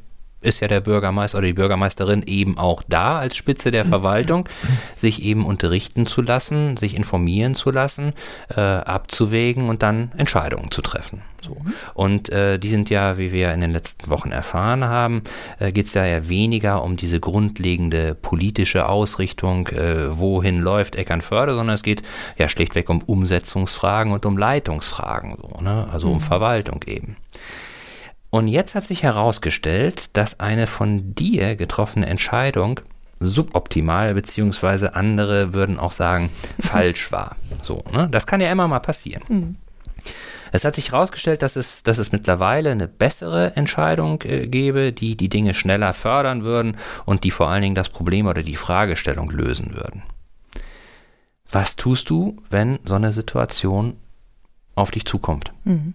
[0.43, 4.47] ist ja der Bürgermeister oder die Bürgermeisterin eben auch da als Spitze der Verwaltung,
[4.95, 8.13] sich eben unterrichten zu lassen, sich informieren zu lassen,
[8.49, 11.21] äh, abzuwägen und dann Entscheidungen zu treffen.
[11.43, 11.57] So.
[11.93, 15.23] Und äh, die sind ja, wie wir in den letzten Wochen erfahren haben,
[15.59, 21.55] äh, geht es ja eher weniger um diese grundlegende politische Ausrichtung, äh, wohin läuft Eckernförde,
[21.55, 22.01] sondern es geht
[22.37, 25.87] ja schlichtweg um Umsetzungsfragen und um Leitungsfragen, so, ne?
[25.91, 26.21] also um mhm.
[26.21, 27.17] Verwaltung eben.
[28.33, 32.79] Und jetzt hat sich herausgestellt, dass eine von dir getroffene Entscheidung
[33.19, 37.35] suboptimal, beziehungsweise andere würden auch sagen, falsch war.
[37.61, 38.07] So, ne?
[38.09, 39.21] Das kann ja immer mal passieren.
[39.27, 39.55] Mhm.
[40.51, 45.15] Es hat sich herausgestellt, dass es, dass es mittlerweile eine bessere Entscheidung äh, gäbe, die
[45.15, 49.29] die Dinge schneller fördern würden und die vor allen Dingen das Problem oder die Fragestellung
[49.29, 50.01] lösen würden.
[51.51, 53.97] Was tust du, wenn so eine Situation
[54.73, 55.53] auf dich zukommt?
[55.63, 55.93] Mhm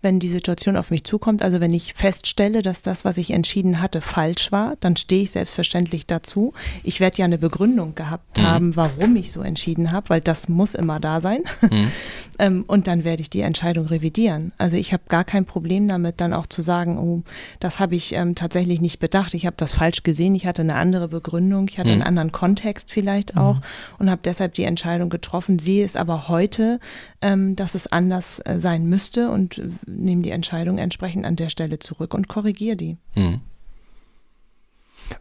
[0.00, 1.42] wenn die Situation auf mich zukommt.
[1.42, 5.32] Also wenn ich feststelle, dass das, was ich entschieden hatte, falsch war, dann stehe ich
[5.32, 6.52] selbstverständlich dazu.
[6.84, 8.42] Ich werde ja eine Begründung gehabt mhm.
[8.42, 11.42] haben, warum ich so entschieden habe, weil das muss immer da sein.
[11.62, 11.90] Mhm.
[12.38, 14.52] ähm, und dann werde ich die Entscheidung revidieren.
[14.56, 17.22] Also ich habe gar kein Problem damit, dann auch zu sagen, oh,
[17.58, 19.34] das habe ich ähm, tatsächlich nicht bedacht.
[19.34, 20.34] Ich habe das falsch gesehen.
[20.36, 21.66] Ich hatte eine andere Begründung.
[21.68, 21.94] Ich hatte mhm.
[21.94, 23.62] einen anderen Kontext vielleicht auch mhm.
[23.98, 25.58] und habe deshalb die Entscheidung getroffen.
[25.58, 26.78] Sehe es aber heute,
[27.20, 31.78] ähm, dass es anders äh, sein müsste und nehme die Entscheidung entsprechend an der Stelle
[31.78, 32.96] zurück und korrigiere die.
[33.12, 33.40] Hm.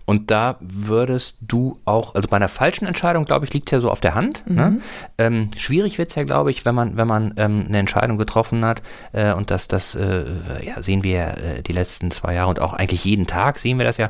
[0.06, 3.80] Und da würdest du auch, also bei einer falschen Entscheidung, glaube ich, liegt es ja
[3.80, 4.44] so auf der Hand.
[4.48, 4.72] Ne?
[4.72, 4.76] Mhm.
[4.76, 4.82] Ne?
[5.18, 8.64] Ähm, schwierig wird es ja, glaube ich, wenn man, wenn man ähm, eine Entscheidung getroffen
[8.66, 8.82] hat
[9.14, 10.26] äh, und das, das äh,
[10.64, 13.86] ja, sehen wir äh, die letzten zwei Jahre und auch eigentlich jeden Tag sehen wir
[13.86, 14.10] das ja.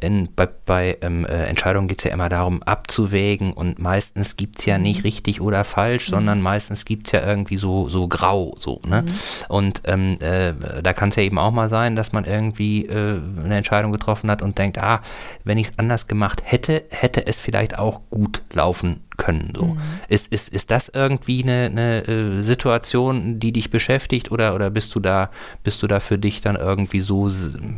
[0.00, 4.60] In, bei bei ähm, äh, Entscheidungen geht es ja immer darum, abzuwägen und meistens gibt
[4.60, 5.02] es ja nicht mhm.
[5.02, 6.14] richtig oder falsch, mhm.
[6.14, 8.54] sondern meistens gibt es ja irgendwie so, so grau.
[8.58, 9.02] So, ne?
[9.02, 9.08] Mhm.
[9.48, 13.18] Und ähm, äh, da kann es ja eben auch mal sein, dass man irgendwie äh,
[13.42, 15.00] eine Entscheidung getroffen hat und denkt, ah,
[15.44, 19.52] wenn ich es anders gemacht hätte, hätte es vielleicht auch gut laufen können.
[19.56, 19.66] So.
[19.66, 19.78] Mhm.
[20.08, 24.94] Ist, ist, ist das irgendwie eine, eine äh, Situation, die dich beschäftigt oder, oder bist
[24.94, 25.30] du da,
[25.64, 27.30] bist du da für dich dann irgendwie so,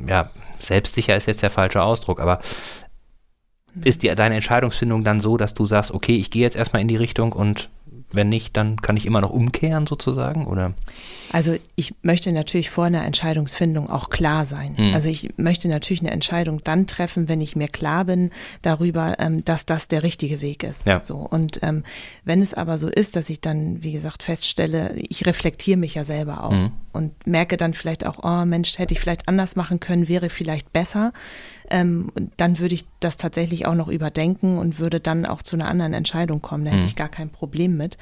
[0.07, 2.41] ja, selbstsicher ist jetzt der falsche Ausdruck, aber
[3.75, 3.83] mhm.
[3.85, 6.89] ist die, deine Entscheidungsfindung dann so, dass du sagst, okay, ich gehe jetzt erstmal in
[6.89, 7.69] die Richtung und
[8.13, 10.75] wenn nicht, dann kann ich immer noch umkehren sozusagen, oder?
[11.33, 14.75] Also ich möchte natürlich vor einer Entscheidungsfindung auch klar sein.
[14.77, 14.95] Mhm.
[14.95, 18.31] Also ich möchte natürlich eine Entscheidung dann treffen, wenn ich mir klar bin
[18.63, 20.87] darüber, ähm, dass das der richtige Weg ist.
[20.87, 21.01] Ja.
[21.03, 21.85] So und ähm,
[22.25, 26.05] wenn es aber so ist, dass ich dann, wie gesagt, feststelle, ich reflektiere mich ja
[26.05, 26.73] selber auch mhm.
[26.93, 30.73] und merke dann vielleicht auch, oh Mensch, hätte ich vielleicht anders machen können, wäre vielleicht
[30.73, 31.13] besser.
[31.71, 35.69] Ähm, dann würde ich das tatsächlich auch noch überdenken und würde dann auch zu einer
[35.69, 36.65] anderen Entscheidung kommen.
[36.65, 36.89] Da hätte mhm.
[36.89, 37.97] ich gar kein Problem mit.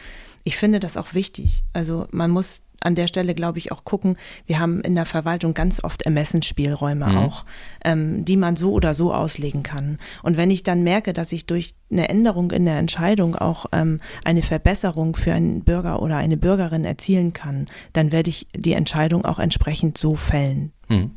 [0.44, 1.64] Ich finde das auch wichtig.
[1.72, 5.54] Also man muss an der Stelle, glaube ich, auch gucken, wir haben in der Verwaltung
[5.54, 7.16] ganz oft Ermessensspielräume mhm.
[7.16, 7.44] auch,
[7.84, 9.98] ähm, die man so oder so auslegen kann.
[10.22, 14.00] Und wenn ich dann merke, dass ich durch eine Änderung in der Entscheidung auch ähm,
[14.24, 19.24] eine Verbesserung für einen Bürger oder eine Bürgerin erzielen kann, dann werde ich die Entscheidung
[19.24, 20.72] auch entsprechend so fällen.
[20.88, 21.10] Mhm.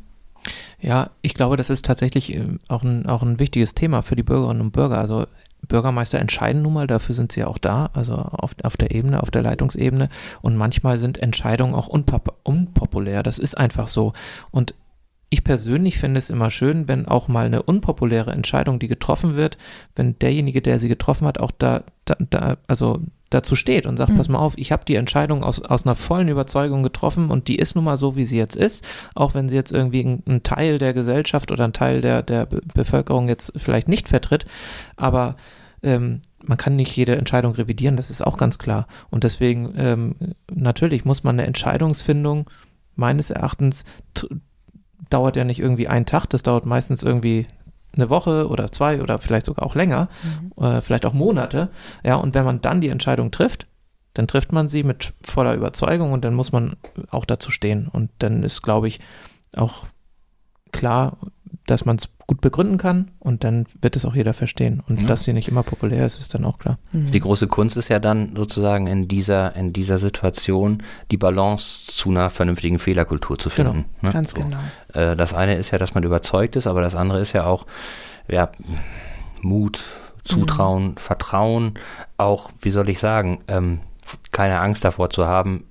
[0.80, 4.22] Ja, ich glaube, das ist tatsächlich äh, auch ein, auch ein wichtiges Thema für die
[4.22, 4.98] Bürgerinnen und Bürger.
[4.98, 5.26] Also
[5.66, 9.30] Bürgermeister entscheiden nun mal, dafür sind sie auch da, also auf, auf der Ebene, auf
[9.30, 10.08] der Leitungsebene.
[10.40, 13.22] Und manchmal sind Entscheidungen auch unpop unpopulär.
[13.22, 14.12] Das ist einfach so.
[14.50, 14.74] Und
[15.30, 19.56] ich persönlich finde es immer schön, wenn auch mal eine unpopuläre Entscheidung, die getroffen wird,
[19.96, 23.00] wenn derjenige, der sie getroffen hat, auch da, da, da also
[23.34, 24.16] dazu steht und sagt, mhm.
[24.16, 27.56] pass mal auf, ich habe die Entscheidung aus, aus einer vollen Überzeugung getroffen und die
[27.56, 30.78] ist nun mal so, wie sie jetzt ist, auch wenn sie jetzt irgendwie ein, Teil
[30.78, 34.46] der Gesellschaft oder ein Teil der, der Bevölkerung jetzt vielleicht nicht vertritt,
[34.96, 35.36] aber
[35.82, 38.86] ähm, man kann nicht jede Entscheidung revidieren, das ist auch ganz klar.
[39.10, 40.14] Und deswegen, ähm,
[40.52, 42.50] natürlich muss man eine Entscheidungsfindung
[42.96, 43.84] meines Erachtens
[45.10, 47.46] dauert ja nicht irgendwie einen Tag, das dauert meistens irgendwie
[47.94, 50.64] eine Woche oder zwei oder vielleicht sogar auch länger, mhm.
[50.64, 51.68] äh, vielleicht auch Monate.
[52.04, 53.66] Ja, und wenn man dann die Entscheidung trifft,
[54.14, 56.76] dann trifft man sie mit voller Überzeugung und dann muss man
[57.10, 57.88] auch dazu stehen.
[57.88, 59.00] Und dann ist, glaube ich,
[59.56, 59.86] auch
[60.70, 61.16] klar,
[61.66, 64.82] dass man es gut begründen kann und dann wird es auch jeder verstehen.
[64.88, 65.06] Und ja.
[65.06, 66.78] dass sie nicht immer populär ist, ist dann auch klar.
[66.92, 67.10] Mhm.
[67.10, 72.08] Die große Kunst ist ja dann sozusagen in dieser, in dieser Situation die Balance zu
[72.08, 73.84] einer vernünftigen Fehlerkultur zu finden.
[74.00, 74.08] Genau.
[74.08, 74.12] Ne?
[74.12, 74.42] Ganz so.
[74.42, 74.56] genau.
[74.94, 77.66] Äh, das eine ist ja, dass man überzeugt ist, aber das andere ist ja auch
[78.28, 78.50] ja,
[79.42, 79.80] Mut,
[80.24, 80.96] Zutrauen, mhm.
[80.96, 81.74] Vertrauen,
[82.16, 83.80] auch, wie soll ich sagen, ähm,
[84.30, 85.64] keine Angst davor zu haben,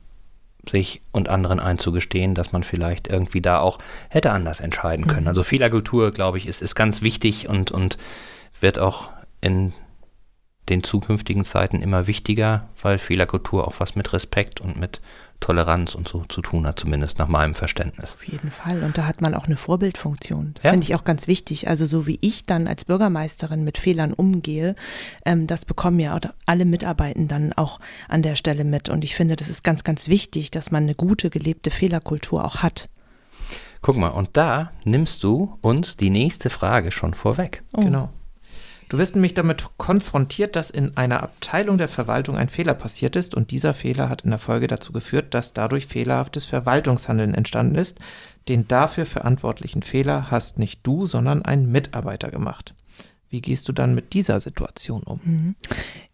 [0.69, 5.23] sich und anderen einzugestehen, dass man vielleicht irgendwie da auch hätte anders entscheiden können.
[5.23, 5.29] Mhm.
[5.29, 7.97] Also Fehlerkultur, glaube ich, ist, ist ganz wichtig und, und
[8.59, 9.09] wird auch
[9.41, 9.73] in
[10.69, 15.01] den zukünftigen Zeiten immer wichtiger, weil Fehlerkultur auch was mit Respekt und mit
[15.41, 18.13] Toleranz und so zu tun hat, zumindest nach meinem Verständnis.
[18.15, 18.83] Auf jeden Fall.
[18.83, 20.51] Und da hat man auch eine Vorbildfunktion.
[20.53, 20.69] Das ja.
[20.69, 21.67] finde ich auch ganz wichtig.
[21.67, 24.75] Also so wie ich dann als Bürgermeisterin mit Fehlern umgehe,
[25.25, 28.87] ähm, das bekommen ja alle Mitarbeitenden dann auch an der Stelle mit.
[28.87, 32.57] Und ich finde, das ist ganz, ganz wichtig, dass man eine gute, gelebte Fehlerkultur auch
[32.57, 32.87] hat.
[33.81, 37.63] Guck mal, und da nimmst du uns die nächste Frage schon vorweg.
[37.73, 37.81] Oh.
[37.81, 38.09] Genau.
[38.91, 43.33] Du wirst nämlich damit konfrontiert, dass in einer Abteilung der Verwaltung ein Fehler passiert ist
[43.33, 47.99] und dieser Fehler hat in der Folge dazu geführt, dass dadurch fehlerhaftes Verwaltungshandeln entstanden ist.
[48.49, 52.75] Den dafür verantwortlichen Fehler hast nicht du, sondern ein Mitarbeiter gemacht.
[53.29, 55.21] Wie gehst du dann mit dieser Situation um?
[55.23, 55.55] Mhm.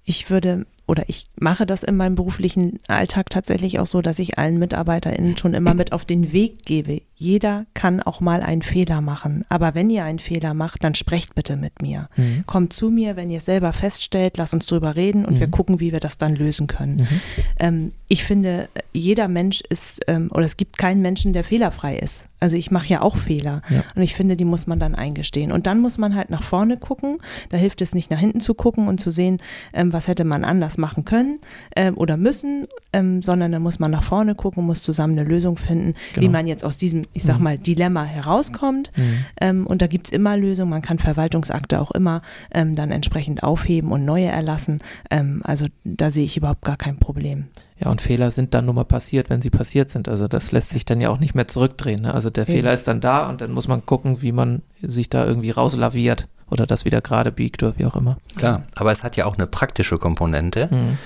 [0.03, 4.37] Ich würde oder ich mache das in meinem beruflichen Alltag tatsächlich auch so, dass ich
[4.37, 7.01] allen MitarbeiterInnen schon immer mit auf den Weg gebe.
[7.15, 9.43] Jeder kann auch mal einen Fehler machen.
[9.49, 12.09] Aber wenn ihr einen Fehler macht, dann sprecht bitte mit mir.
[12.15, 12.43] Mhm.
[12.45, 15.39] Kommt zu mir, wenn ihr es selber feststellt, lasst uns drüber reden und mhm.
[15.41, 16.97] wir gucken, wie wir das dann lösen können.
[16.97, 17.21] Mhm.
[17.59, 22.27] Ähm, ich finde, jeder Mensch ist, ähm, oder es gibt keinen Menschen, der fehlerfrei ist.
[22.39, 23.63] Also ich mache ja auch Fehler.
[23.69, 23.83] Ja.
[23.95, 25.51] Und ich finde, die muss man dann eingestehen.
[25.51, 27.17] Und dann muss man halt nach vorne gucken.
[27.49, 29.37] Da hilft es nicht nach hinten zu gucken und zu sehen,
[29.73, 31.39] ähm, was hätte man anders machen können
[31.75, 35.57] ähm, oder müssen, ähm, sondern da muss man nach vorne gucken, muss zusammen eine Lösung
[35.57, 36.25] finden, genau.
[36.25, 37.43] wie man jetzt aus diesem, ich sag mhm.
[37.43, 38.91] mal, Dilemma herauskommt.
[38.95, 39.25] Mhm.
[39.41, 40.69] Ähm, und da gibt es immer Lösungen.
[40.69, 42.21] Man kann Verwaltungsakte auch immer
[42.53, 44.79] ähm, dann entsprechend aufheben und neue erlassen.
[45.11, 47.45] Ähm, also da sehe ich überhaupt gar kein Problem.
[47.79, 50.09] Ja, und Fehler sind dann nur mal passiert, wenn sie passiert sind.
[50.09, 52.01] Also das lässt sich dann ja auch nicht mehr zurückdrehen.
[52.01, 52.13] Ne?
[52.13, 52.53] Also der ja.
[52.53, 56.27] Fehler ist dann da und dann muss man gucken, wie man sich da irgendwie rauslaviert
[56.49, 58.17] oder das wieder gerade biegt oder wie auch immer.
[58.35, 60.69] Klar, aber es hat ja auch eine praktische Komponente.
[60.71, 60.97] Mhm.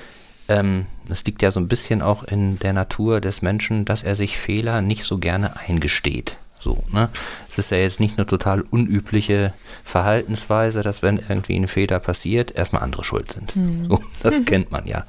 [0.47, 4.15] Ähm, es liegt ja so ein bisschen auch in der Natur des Menschen, dass er
[4.15, 6.37] sich Fehler nicht so gerne eingesteht.
[6.59, 7.09] So, ne?
[7.49, 9.51] Es ist ja jetzt nicht eine total unübliche
[9.83, 13.55] Verhaltensweise, dass wenn irgendwie ein Fehler passiert, erstmal andere schuld sind.
[13.55, 13.87] Mhm.
[13.87, 15.05] So, das kennt man ja.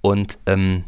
[0.00, 0.84] Und ähm,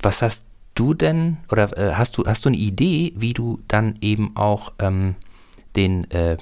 [0.00, 3.96] was hast du denn, oder äh, hast du, hast du eine Idee, wie du dann
[4.00, 5.16] eben auch ähm,
[5.76, 6.36] den äh,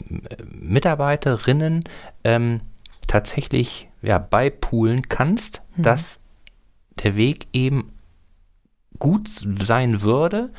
[0.50, 1.84] Mitarbeiterinnen
[2.24, 2.60] ähm,
[3.06, 5.82] tatsächlich ja, beipulen kannst, mhm.
[5.82, 6.20] dass
[7.02, 7.92] der Weg eben
[8.98, 10.50] gut sein würde,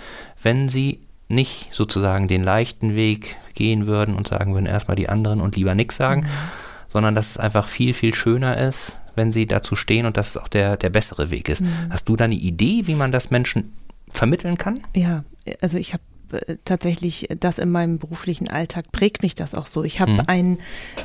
[0.41, 5.41] wenn sie nicht sozusagen den leichten Weg gehen würden und sagen würden erstmal die anderen
[5.41, 6.27] und lieber nichts sagen, mhm.
[6.91, 10.37] sondern dass es einfach viel, viel schöner ist, wenn sie dazu stehen und dass es
[10.37, 11.61] auch der, der bessere Weg ist.
[11.61, 11.71] Mhm.
[11.89, 13.73] Hast du da eine Idee, wie man das Menschen
[14.11, 14.79] vermitteln kann?
[14.95, 15.23] Ja,
[15.61, 16.03] also ich habe
[16.65, 19.83] tatsächlich das in meinem beruflichen Alltag prägt mich das auch so.
[19.83, 20.21] Ich habe mhm.
[20.27, 20.59] einen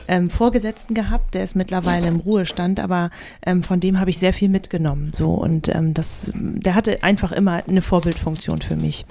[0.08, 3.10] ähm, Vorgesetzten gehabt, der ist mittlerweile im Ruhestand, aber
[3.44, 5.12] ähm, von dem habe ich sehr viel mitgenommen.
[5.14, 9.04] So und ähm, das, der hatte einfach immer eine Vorbildfunktion für mich.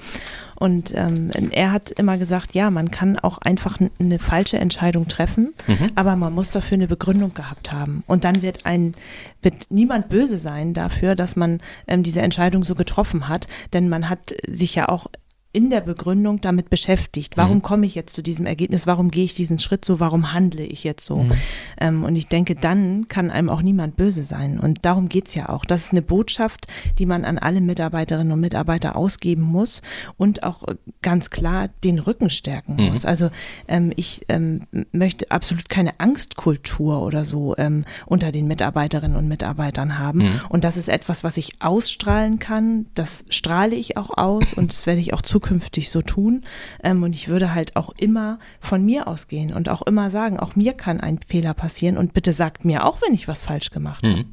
[0.55, 5.53] Und ähm, er hat immer gesagt, ja, man kann auch einfach eine falsche Entscheidung treffen,
[5.67, 5.89] mhm.
[5.95, 8.03] aber man muss dafür eine Begründung gehabt haben.
[8.07, 8.93] Und dann wird ein,
[9.41, 14.09] wird niemand böse sein dafür, dass man ähm, diese Entscheidung so getroffen hat, denn man
[14.09, 15.07] hat sich ja auch
[15.53, 17.37] in der Begründung damit beschäftigt.
[17.37, 17.61] Warum mhm.
[17.61, 18.87] komme ich jetzt zu diesem Ergebnis?
[18.87, 19.99] Warum gehe ich diesen Schritt so?
[19.99, 21.17] Warum handle ich jetzt so?
[21.17, 21.31] Mhm.
[21.79, 24.59] Ähm, und ich denke, dann kann einem auch niemand böse sein.
[24.59, 25.63] Und darum geht's ja auch.
[25.63, 26.65] Das ist eine Botschaft,
[26.97, 29.83] die man an alle Mitarbeiterinnen und Mitarbeiter ausgeben muss
[30.17, 30.63] und auch
[31.03, 32.89] ganz klar den Rücken stärken mhm.
[32.89, 33.05] muss.
[33.05, 33.29] Also
[33.67, 39.99] ähm, ich ähm, möchte absolut keine Angstkultur oder so ähm, unter den Mitarbeiterinnen und Mitarbeitern
[39.99, 40.19] haben.
[40.19, 40.41] Mhm.
[40.49, 42.87] Und das ist etwas, was ich ausstrahlen kann.
[42.95, 46.43] Das strahle ich auch aus und das werde ich auch zukünftig zukünftig so tun.
[46.83, 50.55] Ähm, und ich würde halt auch immer von mir ausgehen und auch immer sagen, auch
[50.55, 54.03] mir kann ein Fehler passieren und bitte sagt mir auch, wenn ich was falsch gemacht
[54.03, 54.15] habe.
[54.15, 54.25] Mhm.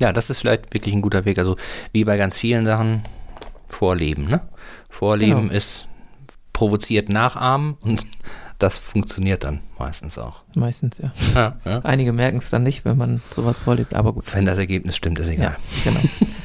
[0.00, 1.38] Ja, das ist vielleicht wirklich ein guter Weg.
[1.38, 1.56] Also
[1.92, 3.02] wie bei ganz vielen Sachen,
[3.66, 4.28] Vorleben.
[4.28, 4.40] Ne?
[4.88, 5.52] Vorleben genau.
[5.52, 5.88] ist
[6.52, 8.06] provoziert nachahmen und
[8.58, 10.44] das funktioniert dann meistens auch.
[10.54, 11.12] Meistens, ja.
[11.34, 11.78] ja, ja.
[11.80, 14.32] Einige merken es dann nicht, wenn man sowas vorlebt, aber gut.
[14.34, 15.56] Wenn das Ergebnis stimmt, ist egal.
[15.84, 16.00] Ja, genau.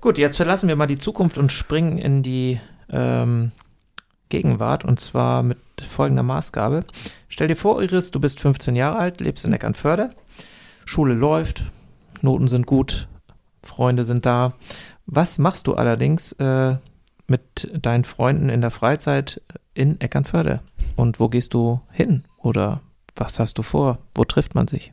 [0.00, 3.50] Gut, jetzt verlassen wir mal die Zukunft und springen in die ähm,
[4.28, 5.58] Gegenwart und zwar mit
[5.88, 6.84] folgender Maßgabe.
[7.28, 10.10] Stell dir vor, Iris, du bist 15 Jahre alt, lebst in Eckernförde,
[10.84, 11.64] Schule läuft,
[12.22, 13.08] Noten sind gut,
[13.64, 14.54] Freunde sind da.
[15.06, 16.76] Was machst du allerdings äh,
[17.26, 19.42] mit deinen Freunden in der Freizeit
[19.74, 20.60] in Eckernförde?
[20.94, 22.24] Und wo gehst du hin?
[22.36, 22.80] Oder
[23.16, 23.98] was hast du vor?
[24.14, 24.92] Wo trifft man sich?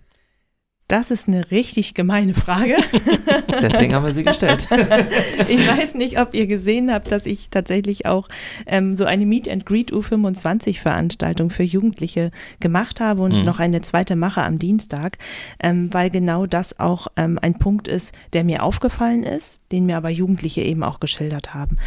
[0.88, 2.76] Das ist eine richtig gemeine Frage.
[3.62, 4.68] Deswegen haben wir sie gestellt.
[5.48, 8.28] ich weiß nicht, ob ihr gesehen habt, dass ich tatsächlich auch
[8.68, 13.46] ähm, so eine Meet and Greet U25 Veranstaltung für Jugendliche gemacht habe und mhm.
[13.46, 15.18] noch eine zweite mache am Dienstag,
[15.60, 19.98] ähm, weil genau das auch ähm, ein Punkt ist, der mir aufgefallen ist, den mir
[19.98, 21.78] aber Jugendliche eben auch geschildert haben.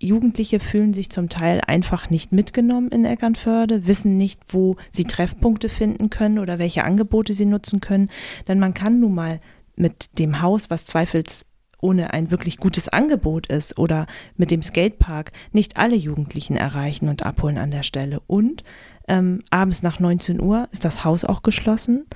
[0.00, 5.68] Jugendliche fühlen sich zum Teil einfach nicht mitgenommen in Eckernförde, wissen nicht, wo sie Treffpunkte
[5.68, 8.10] finden können oder welche Angebote sie nutzen können.
[8.46, 9.40] Denn man kann nun mal
[9.74, 11.46] mit dem Haus, was zweifels
[11.80, 14.06] ohne ein wirklich gutes Angebot ist oder
[14.36, 18.20] mit dem Skatepark nicht alle Jugendlichen erreichen und abholen an der Stelle.
[18.26, 18.64] Und
[19.08, 22.06] ähm, abends nach 19 Uhr ist das Haus auch geschlossen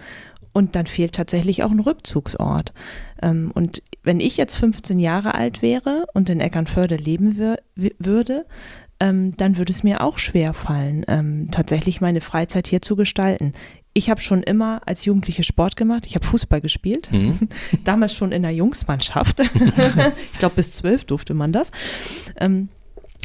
[0.53, 2.73] und dann fehlt tatsächlich auch ein Rückzugsort.
[3.23, 7.36] Ähm, und wenn ich jetzt 15 Jahre alt wäre und in Eckernförde leben
[7.76, 8.46] würde,
[9.00, 13.52] ähm, dann würde es mir auch schwer fallen, ähm, tatsächlich meine Freizeit hier zu gestalten.
[13.92, 16.06] Ich habe schon immer als Jugendliche Sport gemacht.
[16.06, 17.10] Ich habe Fußball gespielt.
[17.10, 17.48] Mhm.
[17.84, 19.40] Damals schon in der Jungsmannschaft.
[20.32, 21.72] ich glaube, bis zwölf durfte man das.
[22.38, 22.68] Ähm,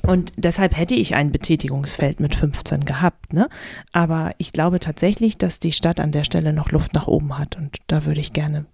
[0.07, 3.33] Und deshalb hätte ich ein Betätigungsfeld mit 15 gehabt.
[3.33, 3.47] Ne?
[3.91, 7.57] Aber ich glaube tatsächlich, dass die Stadt an der Stelle noch Luft nach oben hat.
[7.57, 8.65] Und da würde ich gerne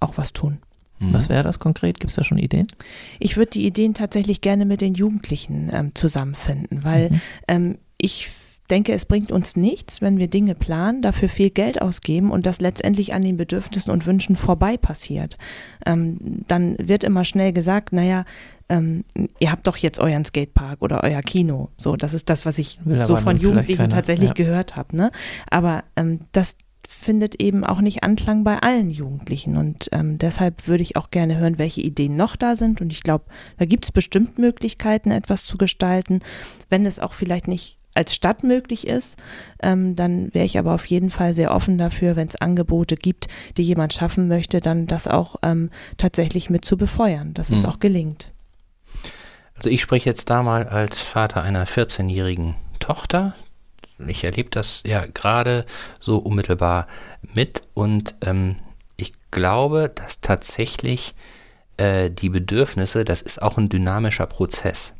[0.00, 0.58] auch was tun.
[0.98, 1.12] Mhm.
[1.12, 2.00] Was wäre das konkret?
[2.00, 2.66] Gibt es da schon Ideen?
[3.18, 7.20] Ich würde die Ideen tatsächlich gerne mit den Jugendlichen ähm, zusammenfinden, weil mhm.
[7.48, 8.30] ähm, ich
[8.70, 12.60] denke, es bringt uns nichts, wenn wir Dinge planen, dafür viel Geld ausgeben und das
[12.60, 15.38] letztendlich an den Bedürfnissen und Wünschen vorbei passiert.
[15.86, 18.24] Ähm, dann wird immer schnell gesagt, naja,
[18.68, 19.04] ähm,
[19.38, 21.70] ihr habt doch jetzt euren Skatepark oder euer Kino.
[21.78, 24.34] So, das ist das, was ich Will so von Jugendlichen keine, tatsächlich ja.
[24.34, 24.94] gehört habe.
[24.94, 25.10] Ne?
[25.50, 26.56] Aber ähm, das
[26.90, 29.58] findet eben auch nicht Anklang bei allen Jugendlichen.
[29.58, 32.80] Und ähm, deshalb würde ich auch gerne hören, welche Ideen noch da sind.
[32.80, 33.26] Und ich glaube,
[33.58, 36.20] da gibt es bestimmt Möglichkeiten, etwas zu gestalten.
[36.70, 39.18] Wenn es auch vielleicht nicht als Stadt möglich ist,
[39.62, 43.26] ähm, dann wäre ich aber auf jeden Fall sehr offen dafür, wenn es Angebote gibt,
[43.58, 47.56] die jemand schaffen möchte, dann das auch ähm, tatsächlich mit zu befeuern, dass mhm.
[47.56, 48.32] es auch gelingt.
[49.56, 53.34] Also ich spreche jetzt da mal als Vater einer 14-jährigen Tochter,
[54.06, 55.66] ich erlebe das ja gerade
[56.00, 56.86] so unmittelbar
[57.34, 58.56] mit und ähm,
[58.96, 61.14] ich glaube, dass tatsächlich
[61.76, 64.94] äh, die Bedürfnisse, das ist auch ein dynamischer Prozess.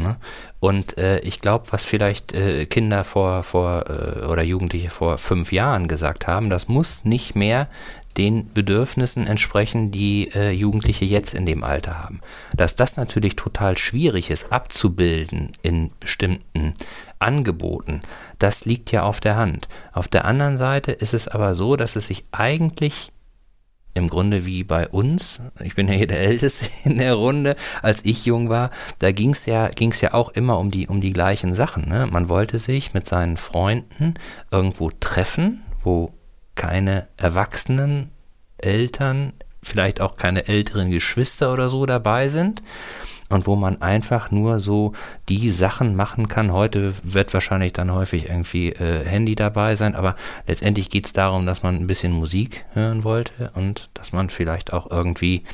[0.00, 0.16] Ne?
[0.60, 5.52] Und äh, ich glaube, was vielleicht äh, Kinder vor, vor äh, oder Jugendliche vor fünf
[5.52, 7.68] Jahren gesagt haben, das muss nicht mehr
[8.18, 12.20] den Bedürfnissen entsprechen, die äh, Jugendliche jetzt in dem Alter haben.
[12.54, 16.74] Dass das natürlich total schwierig ist, abzubilden in bestimmten
[17.20, 18.02] Angeboten,
[18.38, 19.68] das liegt ja auf der Hand.
[19.92, 23.12] Auf der anderen Seite ist es aber so, dass es sich eigentlich
[23.94, 28.04] im Grunde wie bei uns, ich bin ja hier der Älteste in der Runde, als
[28.04, 31.10] ich jung war, da ging es ja, ging's ja auch immer um die, um die
[31.10, 31.88] gleichen Sachen.
[31.88, 32.06] Ne?
[32.06, 34.14] Man wollte sich mit seinen Freunden
[34.50, 36.12] irgendwo treffen, wo
[36.58, 38.10] keine erwachsenen
[38.58, 42.62] Eltern, vielleicht auch keine älteren Geschwister oder so dabei sind
[43.28, 44.92] und wo man einfach nur so
[45.28, 46.52] die Sachen machen kann.
[46.52, 50.16] Heute wird wahrscheinlich dann häufig irgendwie äh, Handy dabei sein, aber
[50.46, 54.72] letztendlich geht es darum, dass man ein bisschen Musik hören wollte und dass man vielleicht
[54.72, 55.44] auch irgendwie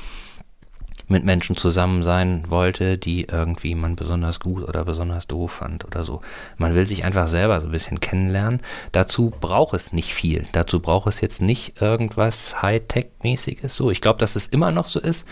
[1.09, 6.05] mit Menschen zusammen sein wollte, die irgendwie man besonders gut oder besonders doof fand oder
[6.05, 6.23] so.
[6.57, 8.61] Man will sich einfach selber so ein bisschen kennenlernen.
[8.93, 10.45] Dazu braucht es nicht viel.
[10.53, 13.75] Dazu braucht es jetzt nicht irgendwas Hightech-mäßiges.
[13.75, 15.29] So, ich glaube, dass es immer noch so ist.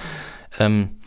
[0.58, 0.98] Ähm,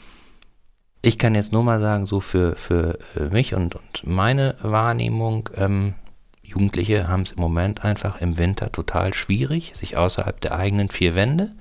[1.01, 5.49] ich kann jetzt nur mal sagen, so für, für äh, mich und, und meine Wahrnehmung,
[5.55, 5.93] ähm,
[6.41, 11.15] Jugendliche haben es im Moment einfach im Winter total schwierig, sich außerhalb der eigenen vier
[11.15, 11.53] Wände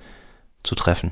[0.63, 1.11] zu treffen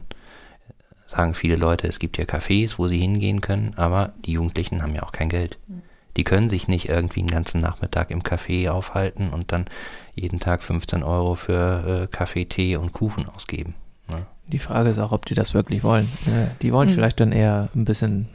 [1.16, 4.96] sagen viele Leute, es gibt ja Cafés, wo sie hingehen können, aber die Jugendlichen haben
[4.96, 5.58] ja auch kein Geld.
[5.68, 5.82] Hm.
[6.18, 9.66] Die können sich nicht irgendwie einen ganzen Nachmittag im Café aufhalten und dann
[10.14, 13.74] jeden Tag 15 Euro für äh, Kaffee, Tee und Kuchen ausgeben.
[14.10, 14.26] Ne?
[14.48, 16.10] Die Frage ist auch, ob die das wirklich wollen.
[16.28, 16.94] Ja, die wollen mhm.
[16.94, 18.28] vielleicht dann eher ein bisschen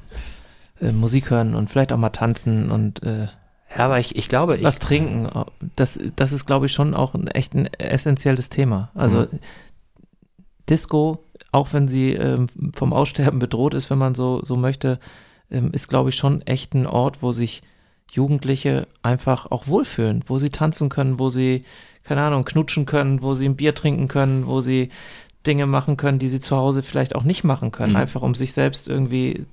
[0.80, 3.28] äh, Musik hören und vielleicht auch mal tanzen und äh,
[3.76, 5.28] ja, aber ich, ich glaube, was ich, trinken.
[5.76, 8.90] Das, das ist, glaube ich, schon auch ein echt ein essentielles Thema.
[8.94, 9.40] Also mhm.
[10.68, 14.98] Disco auch wenn sie ähm, vom Aussterben bedroht ist, wenn man so, so möchte,
[15.50, 17.62] ähm, ist, glaube ich, schon echt ein Ort, wo sich
[18.10, 21.64] Jugendliche einfach auch wohlfühlen, wo sie tanzen können, wo sie,
[22.04, 24.90] keine Ahnung, knutschen können, wo sie ein Bier trinken können, wo sie
[25.46, 27.98] Dinge machen können, die sie zu Hause vielleicht auch nicht machen können, mhm.
[27.98, 29.46] einfach um sich selbst irgendwie,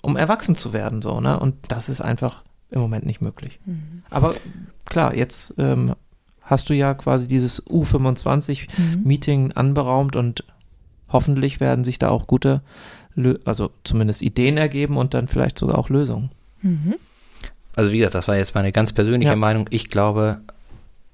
[0.00, 1.38] um erwachsen zu werden, so, ne?
[1.38, 3.60] Und das ist einfach im Moment nicht möglich.
[3.66, 4.02] Mhm.
[4.08, 4.34] Aber
[4.86, 5.94] klar, jetzt ähm,
[6.50, 9.52] hast du ja quasi dieses U25-Meeting mhm.
[9.54, 10.44] anberaumt und
[11.08, 12.60] hoffentlich werden sich da auch gute,
[13.44, 16.30] also zumindest Ideen ergeben und dann vielleicht sogar auch Lösungen.
[16.62, 16.96] Mhm.
[17.76, 19.36] Also wie gesagt, das war jetzt meine ganz persönliche ja.
[19.36, 19.68] Meinung.
[19.70, 20.40] Ich glaube,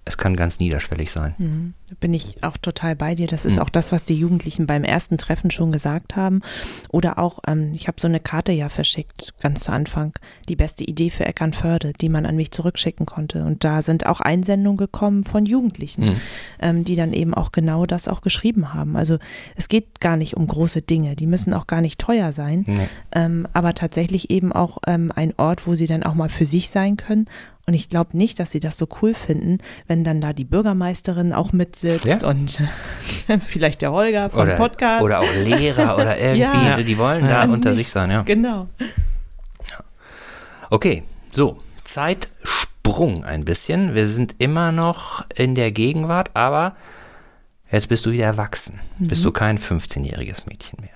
[0.09, 1.35] es kann ganz niederschwellig sein.
[1.37, 1.75] Mhm.
[1.89, 3.27] Da bin ich auch total bei dir.
[3.27, 3.63] Das ist mhm.
[3.63, 6.43] auch das, was die Jugendlichen beim ersten Treffen schon gesagt haben.
[6.91, 10.17] Oder auch, ähm, ich habe so eine Karte ja verschickt, ganz zu Anfang.
[10.49, 13.45] Die beste Idee für Eckernförde, die man an mich zurückschicken konnte.
[13.45, 16.21] Und da sind auch Einsendungen gekommen von Jugendlichen, mhm.
[16.61, 18.97] ähm, die dann eben auch genau das auch geschrieben haben.
[18.97, 19.19] Also
[19.57, 21.17] es geht gar nicht um große Dinge.
[21.17, 22.65] Die müssen auch gar nicht teuer sein.
[23.11, 26.71] Ähm, aber tatsächlich eben auch ähm, ein Ort, wo sie dann auch mal für sich
[26.71, 27.27] sein können
[27.67, 31.33] und ich glaube nicht, dass sie das so cool finden, wenn dann da die Bürgermeisterin
[31.33, 32.29] auch mitsitzt ja?
[32.29, 32.63] und
[33.49, 35.03] vielleicht der Holger vom oder, Podcast.
[35.03, 36.81] Oder auch Lehrer oder irgendwie, ja.
[36.81, 38.23] die wollen da ja, unter sich sein, ja.
[38.23, 38.69] Genau.
[40.71, 41.03] Okay,
[41.33, 43.97] so, Zeitsprung ein bisschen.
[43.97, 46.77] Wir sind immer noch in der Gegenwart, aber
[47.71, 48.81] jetzt bist du wieder erwachsen.
[48.99, 49.09] Mhm.
[49.09, 50.96] Bist du kein 15-jähriges Mädchen mehr.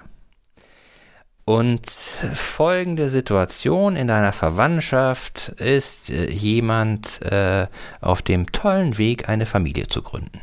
[1.50, 7.66] Und folgende Situation in deiner Verwandtschaft ist äh, jemand äh,
[8.00, 10.42] auf dem tollen Weg, eine Familie zu gründen.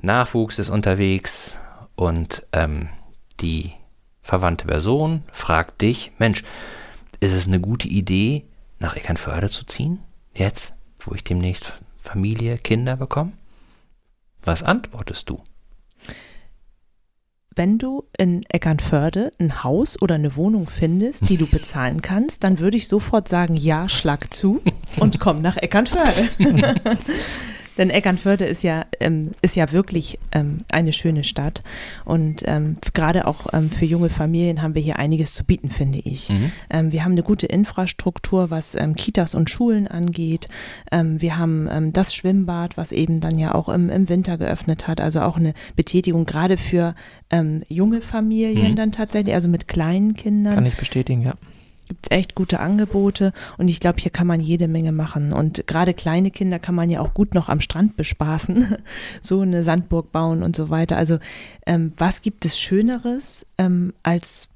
[0.00, 1.58] Nachwuchs ist unterwegs
[1.96, 2.88] und ähm,
[3.40, 3.72] die
[4.22, 6.44] verwandte Person fragt dich, Mensch,
[7.20, 8.44] ist es eine gute Idee,
[8.78, 9.98] nach Eckernförde zu ziehen?
[10.32, 13.32] Jetzt, wo ich demnächst Familie, Kinder bekomme?
[14.44, 15.44] Was antwortest du?
[17.58, 22.60] Wenn du in Eckernförde ein Haus oder eine Wohnung findest, die du bezahlen kannst, dann
[22.60, 24.62] würde ich sofort sagen, ja, schlag zu
[25.00, 26.30] und komm nach Eckernförde.
[27.78, 31.62] Denn Eckernförde ist ja, ähm, ist ja wirklich ähm, eine schöne Stadt.
[32.04, 36.00] Und ähm, gerade auch ähm, für junge Familien haben wir hier einiges zu bieten, finde
[36.00, 36.28] ich.
[36.28, 36.52] Mhm.
[36.68, 40.48] Ähm, wir haben eine gute Infrastruktur, was Kitas und Schulen angeht.
[40.90, 45.00] wir haben das Schwimmbad, was eben dann ja auch im, im Winter geöffnet hat.
[45.00, 46.94] Also auch eine Betätigung gerade für
[47.68, 48.76] junge Familien mhm.
[48.76, 50.54] dann tatsächlich, also mit kleinen Kindern.
[50.54, 51.34] Kann ich bestätigen, ja
[51.88, 55.32] gibt es echt gute Angebote und ich glaube, hier kann man jede Menge machen.
[55.32, 58.76] Und gerade kleine Kinder kann man ja auch gut noch am Strand bespaßen,
[59.22, 60.96] so eine Sandburg bauen und so weiter.
[60.96, 61.18] Also
[61.66, 64.48] ähm, was gibt es Schöneres ähm, als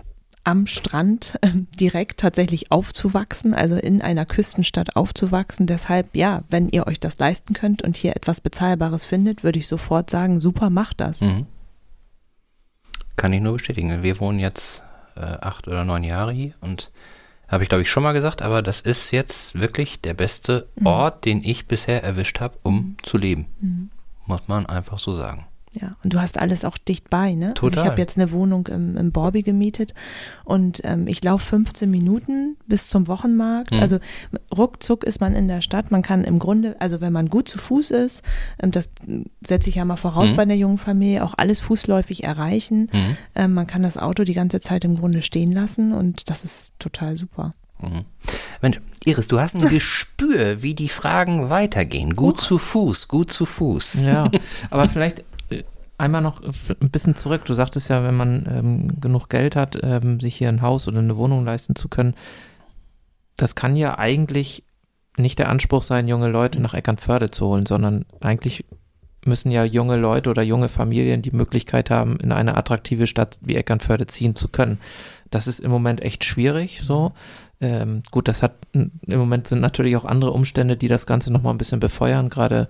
[0.44, 5.66] am Strand ähm, direkt tatsächlich aufzuwachsen, also in einer Küstenstadt aufzuwachsen.
[5.66, 9.68] Deshalb, ja, wenn ihr euch das leisten könnt und hier etwas Bezahlbares findet, würde ich
[9.68, 11.20] sofort sagen, super, macht das.
[11.20, 11.46] Mhm.
[13.16, 14.02] Kann ich nur bestätigen.
[14.02, 14.82] Wir wohnen jetzt
[15.16, 16.90] äh, acht oder neun Jahre hier und
[17.52, 20.86] habe ich, glaube ich, schon mal gesagt, aber das ist jetzt wirklich der beste mhm.
[20.86, 23.46] Ort, den ich bisher erwischt habe, um zu leben.
[23.60, 23.90] Mhm.
[24.26, 25.46] Muss man einfach so sagen.
[25.80, 27.54] Ja, und du hast alles auch dicht bei, ne?
[27.54, 27.78] Total.
[27.78, 29.94] Also ich habe jetzt eine Wohnung im, im Borby gemietet
[30.44, 33.72] und ähm, ich laufe 15 Minuten bis zum Wochenmarkt.
[33.72, 33.80] Mhm.
[33.80, 33.98] Also
[34.54, 35.90] ruckzuck ist man in der Stadt.
[35.90, 38.22] Man kann im Grunde, also wenn man gut zu Fuß ist,
[38.58, 38.90] ähm, das
[39.46, 40.36] setze ich ja mal voraus mhm.
[40.36, 42.90] bei einer jungen Familie, auch alles fußläufig erreichen.
[42.92, 43.16] Mhm.
[43.34, 46.72] Ähm, man kann das Auto die ganze Zeit im Grunde stehen lassen und das ist
[46.78, 47.52] total super.
[47.80, 48.04] Mhm.
[48.60, 52.14] Mensch, Iris, du hast ein Gespür, wie die Fragen weitergehen.
[52.14, 52.42] Gut Huch.
[52.42, 54.02] zu Fuß, gut zu Fuß.
[54.02, 54.30] Ja,
[54.70, 55.24] aber vielleicht
[56.02, 57.44] einmal noch ein bisschen zurück.
[57.44, 60.98] Du sagtest ja, wenn man ähm, genug Geld hat, ähm, sich hier ein Haus oder
[60.98, 62.14] eine Wohnung leisten zu können,
[63.36, 64.64] das kann ja eigentlich
[65.16, 68.64] nicht der Anspruch sein, junge Leute nach Eckernförde zu holen, sondern eigentlich
[69.24, 73.54] müssen ja junge Leute oder junge Familien die Möglichkeit haben, in eine attraktive Stadt wie
[73.54, 74.78] Eckernförde ziehen zu können.
[75.34, 77.12] Das ist im Moment echt schwierig so.
[77.60, 81.54] Ähm, gut, das hat im Moment sind natürlich auch andere Umstände, die das Ganze nochmal
[81.54, 82.68] ein bisschen befeuern, gerade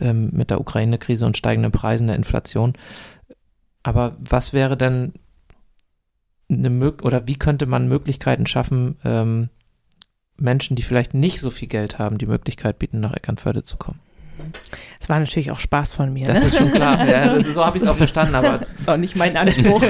[0.00, 2.74] ähm, mit der Ukraine-Krise und steigenden Preisen der Inflation.
[3.82, 5.12] Aber was wäre denn
[6.50, 9.48] eine Möglichkeit oder wie könnte man Möglichkeiten schaffen, ähm,
[10.36, 14.00] Menschen, die vielleicht nicht so viel Geld haben, die Möglichkeit bieten, nach Eckernförde zu kommen?
[15.02, 16.26] Es war natürlich auch Spaß von mir.
[16.26, 16.46] Das ne?
[16.46, 17.04] ist schon klar.
[17.08, 18.58] Ja, ist, so habe ich es auch verstanden, aber.
[18.58, 19.82] Das ist auch nicht mein Anspruch.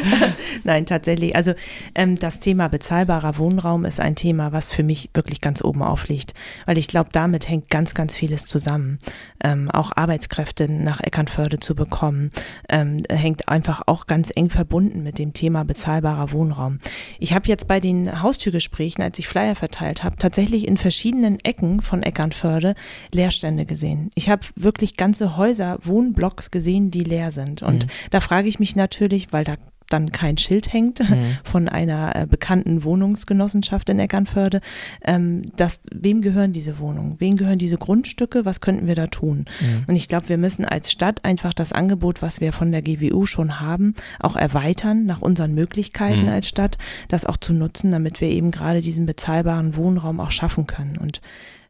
[0.64, 1.34] Nein, tatsächlich.
[1.34, 1.54] Also
[1.96, 6.34] ähm, das Thema bezahlbarer Wohnraum ist ein Thema, was für mich wirklich ganz oben aufliegt.
[6.66, 8.98] Weil ich glaube, damit hängt ganz, ganz vieles zusammen.
[9.42, 12.30] Ähm, auch Arbeitskräfte nach Eckernförde zu bekommen,
[12.68, 16.78] ähm, hängt einfach auch ganz eng verbunden mit dem Thema bezahlbarer Wohnraum.
[17.18, 21.80] Ich habe jetzt bei den Haustürgesprächen, als ich Flyer verteilt habe, tatsächlich in verschiedenen Ecken
[21.80, 22.74] von Eckernförde
[23.12, 24.10] Leerstände Zustände gesehen.
[24.14, 27.62] Ich habe wirklich ganze Häuser, Wohnblocks gesehen, die leer sind.
[27.62, 27.90] Und mhm.
[28.10, 29.56] da frage ich mich natürlich, weil da
[29.88, 31.38] dann kein Schild hängt mhm.
[31.44, 34.60] von einer äh, bekannten Wohnungsgenossenschaft in Eckernförde,
[35.04, 37.16] ähm, dass, wem gehören diese Wohnungen?
[37.18, 38.44] Wem gehören diese Grundstücke?
[38.44, 39.46] Was könnten wir da tun?
[39.60, 39.84] Mhm.
[39.88, 43.26] Und ich glaube, wir müssen als Stadt einfach das Angebot, was wir von der GWU
[43.26, 46.28] schon haben, auch erweitern nach unseren Möglichkeiten mhm.
[46.28, 50.68] als Stadt, das auch zu nutzen, damit wir eben gerade diesen bezahlbaren Wohnraum auch schaffen
[50.68, 50.98] können.
[50.98, 51.20] Und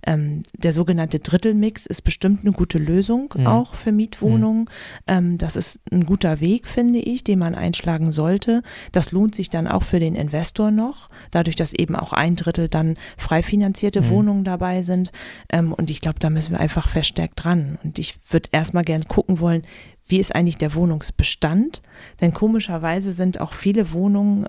[0.06, 3.46] ähm, der sogenannte Drittelmix ist bestimmt eine gute Lösung mhm.
[3.46, 4.62] auch für Mietwohnungen.
[4.62, 4.66] Mhm.
[5.06, 8.62] Ähm, das ist ein guter Weg, finde ich, den man einschlagen sollte.
[8.92, 12.68] Das lohnt sich dann auch für den Investor noch, dadurch, dass eben auch ein Drittel
[12.68, 14.08] dann frei finanzierte mhm.
[14.08, 15.12] Wohnungen dabei sind.
[15.50, 17.78] Ähm, und ich glaube, da müssen wir einfach verstärkt dran.
[17.82, 19.62] Und ich würde erstmal gerne gucken wollen,
[20.06, 21.82] wie ist eigentlich der Wohnungsbestand?
[22.20, 24.46] Denn komischerweise sind auch viele Wohnungen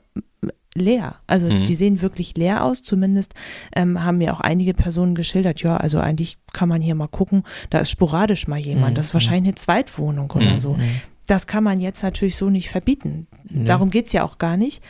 [0.75, 1.15] leer.
[1.27, 1.65] Also mhm.
[1.65, 2.83] die sehen wirklich leer aus.
[2.83, 3.33] Zumindest
[3.75, 7.43] ähm, haben mir auch einige Personen geschildert, ja, also eigentlich kann man hier mal gucken,
[7.69, 8.91] da ist sporadisch mal jemand.
[8.91, 8.95] Mhm.
[8.95, 10.59] Das ist wahrscheinlich eine Zweitwohnung oder mhm.
[10.59, 10.73] so.
[10.73, 11.01] Mhm.
[11.27, 13.27] Das kann man jetzt natürlich so nicht verbieten.
[13.43, 14.81] Darum geht es ja auch gar nicht.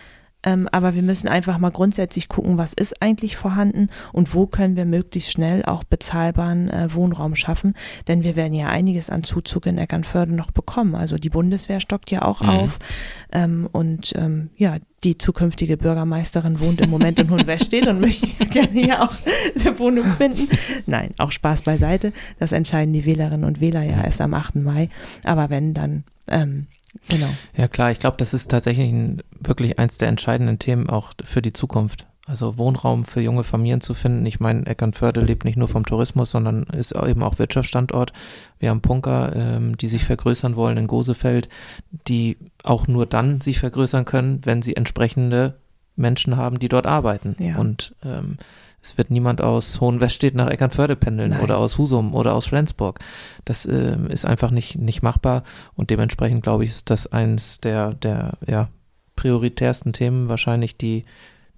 [0.43, 4.75] Ähm, aber wir müssen einfach mal grundsätzlich gucken, was ist eigentlich vorhanden und wo können
[4.75, 7.73] wir möglichst schnell auch bezahlbaren äh, Wohnraum schaffen.
[8.07, 10.95] Denn wir werden ja einiges an Zuzug in Eckernförde noch bekommen.
[10.95, 12.49] Also die Bundeswehr stockt ja auch mhm.
[12.49, 12.79] auf.
[13.31, 18.79] Ähm, und ähm, ja, die zukünftige Bürgermeisterin wohnt im Moment in Hohenwestedt und möchte gerne
[18.79, 19.13] hier auch
[19.59, 20.47] eine Wohnung finden.
[20.85, 22.13] Nein, auch Spaß beiseite.
[22.39, 24.55] Das entscheiden die Wählerinnen und Wähler ja erst am 8.
[24.55, 24.89] Mai.
[25.23, 26.67] Aber wenn, dann ähm,
[27.07, 27.29] Genau.
[27.55, 31.41] Ja klar, ich glaube, das ist tatsächlich ein, wirklich eins der entscheidenden Themen auch für
[31.41, 32.05] die Zukunft.
[32.27, 34.25] Also Wohnraum für junge Familien zu finden.
[34.25, 38.13] Ich meine, Eckernförde lebt nicht nur vom Tourismus, sondern ist eben auch Wirtschaftsstandort.
[38.59, 41.49] Wir haben Punker, ähm, die sich vergrößern wollen in Gosefeld,
[42.07, 45.55] die auch nur dann sich vergrößern können, wenn sie entsprechende
[45.95, 47.35] Menschen haben, die dort arbeiten.
[47.39, 47.57] Ja.
[47.57, 48.37] Und ähm,
[48.83, 51.41] es wird niemand aus Hohenweststedt nach Eckernförde pendeln Nein.
[51.41, 52.99] oder aus Husum oder aus Flensburg.
[53.45, 55.43] Das ähm, ist einfach nicht, nicht machbar
[55.75, 58.69] und dementsprechend glaube ich, ist das eines der, der ja,
[59.15, 61.05] prioritärsten Themen wahrscheinlich, die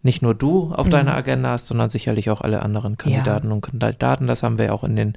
[0.02, 0.92] nicht nur du auf Mhm.
[0.92, 4.28] deiner Agenda hast, sondern sicherlich auch alle anderen Kandidaten und Kandidaten.
[4.28, 5.14] Das haben wir ja auch in den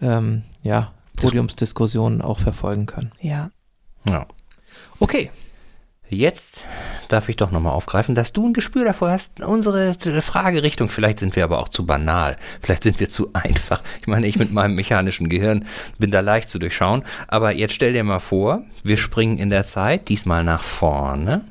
[0.00, 3.12] ähm, ja, Podiumsdiskussionen auch verfolgen können.
[3.20, 3.50] Ja.
[4.06, 4.26] Ja.
[4.98, 5.30] Okay.
[6.14, 6.64] Jetzt
[7.08, 11.36] darf ich doch nochmal aufgreifen, dass du ein Gespür dafür hast, unsere Fragerichtung, vielleicht sind
[11.36, 13.82] wir aber auch zu banal, vielleicht sind wir zu einfach.
[14.00, 15.66] Ich meine, ich mit meinem mechanischen Gehirn
[15.98, 19.66] bin da leicht zu durchschauen, aber jetzt stell dir mal vor, wir springen in der
[19.66, 21.42] Zeit, diesmal nach vorne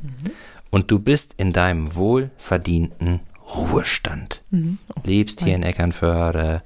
[0.72, 3.20] und du bist in deinem wohlverdienten
[3.54, 4.42] Ruhestand.
[4.50, 4.80] Mhm.
[5.04, 6.64] Lebst hier in Eckernförde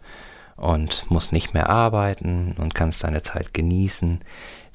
[0.55, 4.21] und musst nicht mehr arbeiten und kannst deine Zeit genießen.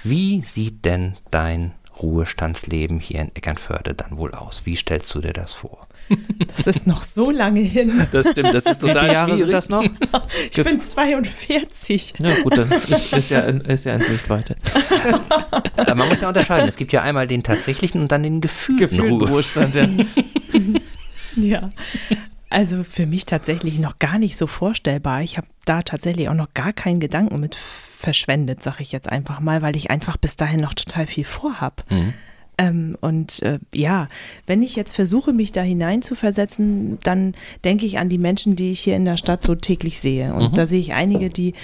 [0.03, 4.65] Wie sieht denn dein Ruhestandsleben hier in Eckernförde dann wohl aus?
[4.65, 5.87] Wie stellst du dir das vor?
[6.57, 8.07] Das ist noch so lange hin.
[8.13, 9.85] Das stimmt, das ist Wie viele Jahre sind das noch?
[10.51, 12.15] Ich bin 42.
[12.19, 14.57] Ja, gut, dann ist, ist, ja, in, ist ja in Sichtweite.
[15.77, 16.69] Aber man muss ja unterscheiden.
[16.69, 19.29] Es gibt ja einmal den tatsächlichen und dann den gefühlten, Gefühlten Ruhe.
[19.29, 19.89] Ruhestand, ja.
[21.37, 21.71] Ja.
[22.51, 25.23] Also für mich tatsächlich noch gar nicht so vorstellbar.
[25.23, 27.57] Ich habe da tatsächlich auch noch gar keinen Gedanken mit
[28.03, 31.85] verschwendet, sage ich jetzt einfach mal, weil ich einfach bis dahin noch total viel vorhab.
[31.91, 32.13] Mhm.
[32.59, 34.09] Ähm, und äh, ja,
[34.47, 37.35] wenn ich jetzt versuche, mich da hineinzuversetzen, dann
[37.65, 40.35] denke ich an die Menschen, die ich hier in der Stadt so täglich sehe.
[40.35, 40.55] Und Mhm.
[40.55, 41.55] da sehe ich einige, die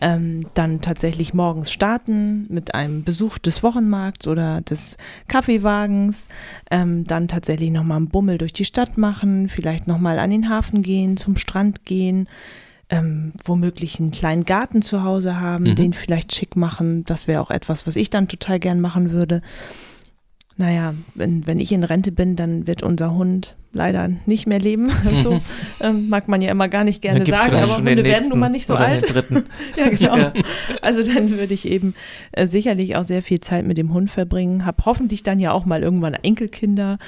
[0.00, 6.28] ähm, dann tatsächlich morgens starten mit einem Besuch des Wochenmarkts oder des Kaffeewagens,
[6.70, 10.82] ähm, dann tatsächlich nochmal einen Bummel durch die Stadt machen, vielleicht nochmal an den Hafen
[10.82, 12.26] gehen, zum Strand gehen,
[12.98, 15.74] ähm, womöglich einen kleinen Garten zu Hause haben, Mhm.
[15.76, 17.04] den vielleicht schick machen.
[17.04, 19.42] Das wäre auch etwas, was ich dann total gern machen würde.
[20.56, 24.92] Naja, wenn, wenn ich in Rente bin, dann wird unser Hund leider nicht mehr leben.
[25.24, 25.40] So
[25.80, 28.66] ähm, mag man ja immer gar nicht gerne sagen, aber Hunde werden nun mal nicht
[28.66, 29.04] so alt.
[29.76, 30.16] Ja, genau.
[30.16, 30.32] Ja.
[30.80, 31.94] Also dann würde ich eben
[32.32, 34.64] äh, sicherlich auch sehr viel Zeit mit dem Hund verbringen.
[34.64, 36.98] Hab hoffentlich dann ja auch mal irgendwann Enkelkinder.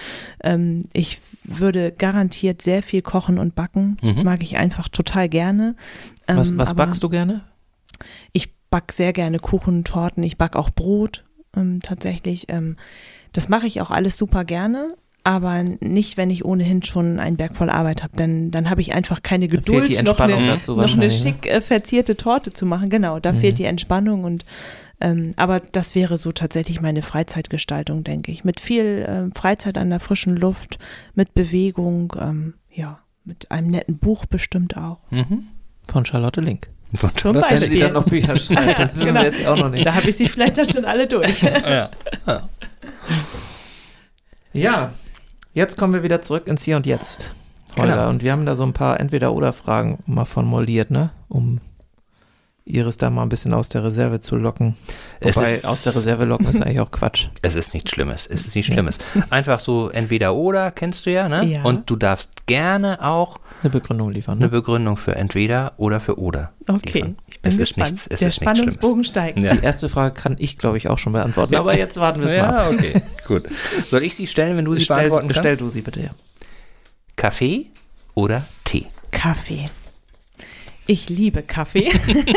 [0.43, 3.97] Ähm, ich würde garantiert sehr viel kochen und backen.
[4.03, 4.25] Das Mhm.
[4.25, 5.77] mag ich einfach total gerne.
[6.27, 7.43] Ähm, Was, was backst du gerne?
[8.33, 10.25] Ich back sehr gerne Kuchen, Torten.
[10.25, 11.23] Ich back auch Brot
[11.57, 12.47] ähm, tatsächlich.
[13.37, 14.95] Das mache ich auch alles super gerne.
[15.25, 18.95] Aber nicht, wenn ich ohnehin schon einen Berg voll Arbeit habe, denn dann habe ich
[18.95, 21.11] einfach keine Da fehlt Geduld, noch eine, dazu noch eine ne?
[21.11, 22.91] schick äh, verzierte Torte zu machen.
[22.91, 23.39] Genau, da Mhm.
[23.41, 24.45] fehlt die Entspannung und
[25.01, 28.45] ähm, aber das wäre so tatsächlich meine Freizeitgestaltung, denke ich.
[28.45, 30.79] Mit viel ähm, Freizeit an der frischen Luft,
[31.15, 34.99] mit Bewegung, ähm, ja, mit einem netten Buch bestimmt auch.
[35.11, 35.49] Mhm.
[35.91, 36.69] Von Charlotte Link.
[37.17, 37.69] Zum Wenn Beispiel.
[37.69, 39.21] sie dann noch Bücher schreibt, das wissen Genau.
[39.23, 39.85] wir jetzt auch noch nicht.
[39.85, 41.43] Da habe ich sie vielleicht dann schon alle durch.
[41.43, 41.91] Ja.
[42.27, 42.49] Ja,
[45.55, 47.33] jetzt kommen wir wieder zurück ins Hier und Jetzt.
[47.79, 47.95] Holger.
[47.95, 48.09] Genau.
[48.09, 51.11] Und wir haben da so ein paar Entweder-Oder-Fragen mal formuliert, ne?
[51.29, 51.61] Um
[52.65, 54.77] Iris da mal ein bisschen aus der Reserve zu locken.
[55.21, 57.29] Es Wobei, ist- aus der Reserve locken ist eigentlich auch Quatsch.
[57.43, 58.27] Es ist nichts Schlimmes.
[58.27, 58.99] Es ist nichts Schlimmes.
[59.31, 61.45] Einfach so entweder oder, kennst du ja, ne?
[61.45, 61.63] Ja.
[61.63, 64.49] Und du darfst gerne auch Eine Begründung liefern, eine ne?
[64.51, 66.53] Begründung für entweder oder für oder.
[66.69, 67.17] Okay, liefern.
[67.29, 67.87] ich bin es gespannt.
[67.93, 69.07] ist nichts, es Der ist nichts Spannungsbogen Schlimmes.
[69.09, 69.39] steigt.
[69.39, 69.55] Ja.
[69.55, 71.55] Die erste Frage kann ich, glaube ich, auch schon beantworten.
[71.57, 72.71] Aber jetzt warten wir es mal Ja, ab.
[72.73, 73.45] okay, gut.
[73.89, 75.39] Soll ich sie stellen, wenn du sie Stell, beantworten kannst?
[75.41, 76.11] stell du sie bitte her.
[77.17, 77.71] Kaffee
[78.15, 78.87] oder Tee?
[79.11, 79.67] Kaffee.
[80.89, 81.91] Ich liebe Kaffee.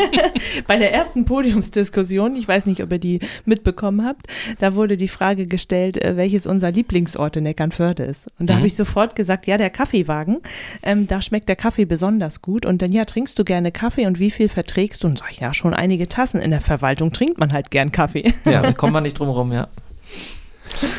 [0.68, 4.26] Bei der ersten Podiumsdiskussion, ich weiß nicht, ob ihr die mitbekommen habt,
[4.60, 8.28] da wurde die Frage gestellt, äh, welches unser Lieblingsort in Eckernförde ist.
[8.40, 8.58] Und da Mhm.
[8.58, 10.38] habe ich sofort gesagt, ja, der Kaffeewagen,
[10.82, 12.66] ähm, da schmeckt der Kaffee besonders gut.
[12.66, 15.08] Und dann, ja, trinkst du gerne Kaffee und wie viel verträgst du?
[15.08, 16.40] Und sag ich, ja, schon einige Tassen.
[16.42, 18.34] In der Verwaltung trinkt man halt gern Kaffee.
[18.46, 19.68] Ja, da kommen wir nicht drum rum, ja.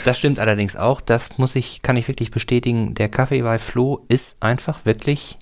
[0.04, 1.00] Das stimmt allerdings auch.
[1.00, 2.94] Das muss ich, kann ich wirklich bestätigen.
[2.94, 5.38] Der Kaffee bei Flo ist einfach wirklich,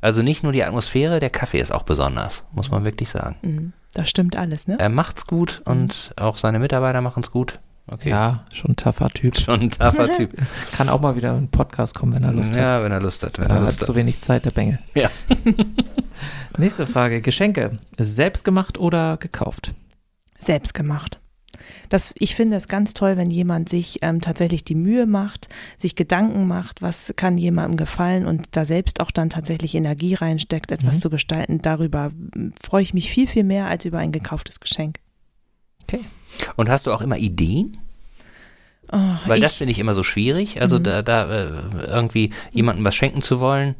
[0.00, 3.36] also nicht nur die Atmosphäre, der Kaffee ist auch besonders, muss man wirklich sagen.
[3.42, 3.72] mhm.
[3.94, 4.76] das stimmt alles, ne?
[4.78, 7.58] Er macht's gut und auch seine Mitarbeiter machen's gut.
[7.92, 8.10] Okay.
[8.10, 9.36] Ja, schon ein tougher Typ.
[9.40, 10.30] Schon ein taffer Typ.
[10.76, 12.56] Kann auch mal wieder in einen Podcast kommen, wenn er Lust hat.
[12.56, 13.36] ja, wenn er Lust hat.
[13.40, 13.96] Wenn Er er hat Lust zu hat.
[13.96, 14.78] wenig Zeit, der Bengel.
[14.94, 15.10] Ja.
[16.56, 17.20] Nächste Frage.
[17.20, 17.78] Geschenke.
[17.98, 19.72] Selbst gemacht oder gekauft?
[20.38, 21.18] selbst gemacht.
[21.88, 25.48] Das, ich finde es ganz toll, wenn jemand sich ähm, tatsächlich die Mühe macht,
[25.78, 30.70] sich Gedanken macht, was kann jemandem gefallen und da selbst auch dann tatsächlich Energie reinsteckt,
[30.72, 31.00] etwas Mhm.
[31.00, 31.62] zu gestalten.
[31.62, 34.98] Darüber mm, freue ich mich viel, viel mehr als über ein gekauftes Geschenk.
[36.56, 37.78] Und hast du auch immer Ideen?
[38.92, 38.96] Oh,
[39.26, 40.60] Weil ich, das finde ich immer so schwierig.
[40.62, 40.82] Also Mhm.
[40.84, 41.50] da, da äh,
[41.86, 43.74] irgendwie jemandem was schenken zu wollen,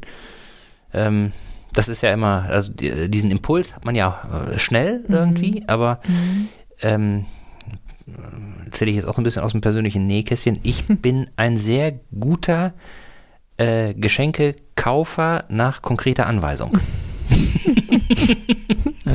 [0.93, 1.31] ähm,
[1.73, 6.01] das ist ja immer, also die, diesen Impuls hat man ja äh, schnell irgendwie, aber
[6.07, 6.47] Mhm.
[6.81, 7.25] ähm,
[8.65, 10.59] erzähle ich jetzt auch ein bisschen aus dem persönlichen Nähkästchen.
[10.63, 12.73] Ich bin ein sehr guter
[13.57, 16.71] äh, Geschenkekaufer nach konkreter Anweisung.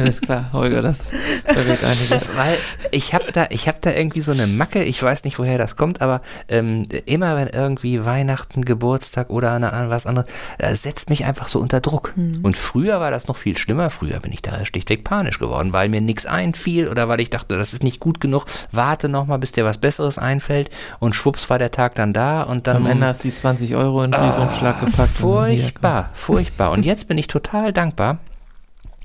[0.01, 1.11] Alles klar, Holger, das
[1.45, 2.31] verrät einiges.
[2.37, 2.57] Weil
[2.91, 5.77] ich habe da, ich habe da irgendwie so eine Macke, ich weiß nicht, woher das
[5.77, 10.29] kommt, aber ähm, immer wenn irgendwie Weihnachten, Geburtstag oder eine, was anderes,
[10.59, 12.13] das setzt mich einfach so unter Druck.
[12.17, 12.41] Mhm.
[12.43, 13.91] Und früher war das noch viel schlimmer.
[13.91, 17.57] Früher bin ich da schlichtweg panisch geworden, weil mir nichts einfiel oder weil ich dachte,
[17.57, 18.47] das ist nicht gut genug.
[18.73, 20.71] Warte noch mal, bis dir was Besseres einfällt.
[20.99, 22.77] Und schwupps war der Tag dann da und dann.
[22.77, 25.11] Am Ende hast du die 20 Euro in den Briefumschlag oh, gepackt.
[25.11, 26.73] Furchtbar, furchtbar.
[26.73, 28.19] Und jetzt bin ich total dankbar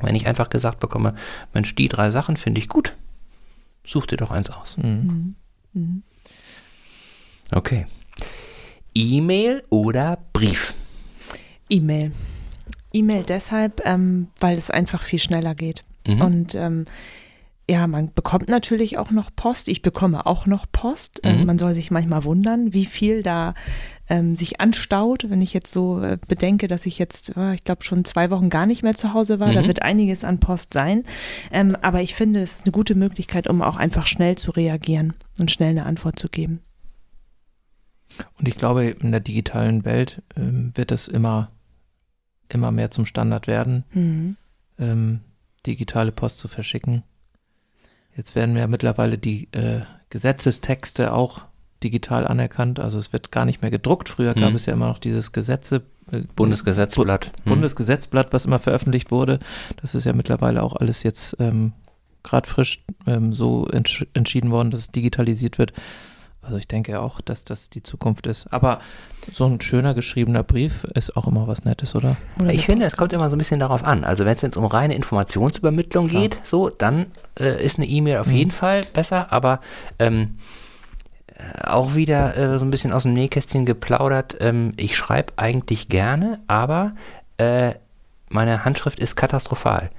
[0.02, 1.16] wenn ich einfach gesagt bekomme,
[1.54, 2.96] Mensch, die drei Sachen finde ich gut,
[3.84, 4.78] such dir doch eins aus.
[4.78, 5.36] Mhm.
[5.74, 6.04] Mhm.
[7.52, 7.86] Okay.
[8.94, 10.74] E-Mail oder Brief?
[11.70, 12.12] E-Mail.
[12.94, 15.84] E-Mail deshalb, ähm, weil es einfach viel schneller geht.
[16.08, 16.22] Mhm.
[16.22, 16.86] Und ähm,
[17.70, 19.68] ja, man bekommt natürlich auch noch Post.
[19.68, 21.22] Ich bekomme auch noch Post.
[21.24, 21.46] Ähm, mhm.
[21.46, 23.54] man soll sich manchmal wundern, wie viel da
[24.10, 25.30] ähm, sich anstaut.
[25.30, 28.50] Wenn ich jetzt so äh, bedenke, dass ich jetzt, äh, ich glaube, schon zwei Wochen
[28.50, 29.54] gar nicht mehr zu Hause war, mhm.
[29.54, 31.04] da wird einiges an Post sein.
[31.52, 35.14] Ähm, aber ich finde, es ist eine gute Möglichkeit, um auch einfach schnell zu reagieren
[35.40, 36.60] und schnell eine Antwort zu geben.
[38.38, 41.52] Und ich glaube, in der digitalen Welt ähm, wird es immer,
[42.50, 44.36] immer mehr zum Standard werden, mhm.
[44.78, 45.22] ähm,
[45.66, 47.04] digitale Post zu verschicken.
[48.16, 51.42] Jetzt werden ja mittlerweile die äh, Gesetzestexte auch
[51.84, 52.80] digital anerkannt.
[52.80, 54.10] Also es wird gar nicht mehr gedruckt.
[54.10, 54.56] Früher gab mhm.
[54.56, 55.82] es ja immer noch dieses Gesetze.
[56.12, 57.32] Äh, Bundesgesetzblatt.
[57.46, 57.50] Mhm.
[57.50, 59.40] Bundesgesetzblatt, was immer veröffentlicht wurde.
[59.82, 61.74] Das ist ja mittlerweile auch alles jetzt ähm,
[62.24, 65.74] gerade frisch ähm, so entsch entschieden worden, dass es digitalisiert wird.
[66.42, 68.52] Also ich denke auch, dass das die Zukunft ist.
[68.52, 68.80] Aber
[69.32, 72.18] so ein schöner geschriebener Brief ist auch immer was Nettes, oder?
[72.40, 74.04] oder ich finde, es kommt immer so ein bisschen darauf an.
[74.04, 76.22] Also wenn es jetzt um reine Informationsübermittlung Klar.
[76.22, 77.08] geht, so, dann
[77.40, 78.36] äh, ist eine E-Mail auf mhm.
[78.36, 79.32] jeden Fall besser.
[79.32, 79.60] Aber
[80.00, 80.40] ähm,
[81.28, 84.38] äh, auch wieder äh, so ein bisschen aus dem Nähkästchen geplaudert.
[84.40, 86.96] Ähm, ich schreibe eigentlich gerne, aber
[87.38, 87.74] äh,
[88.30, 89.92] meine Handschrift ist katastrophal.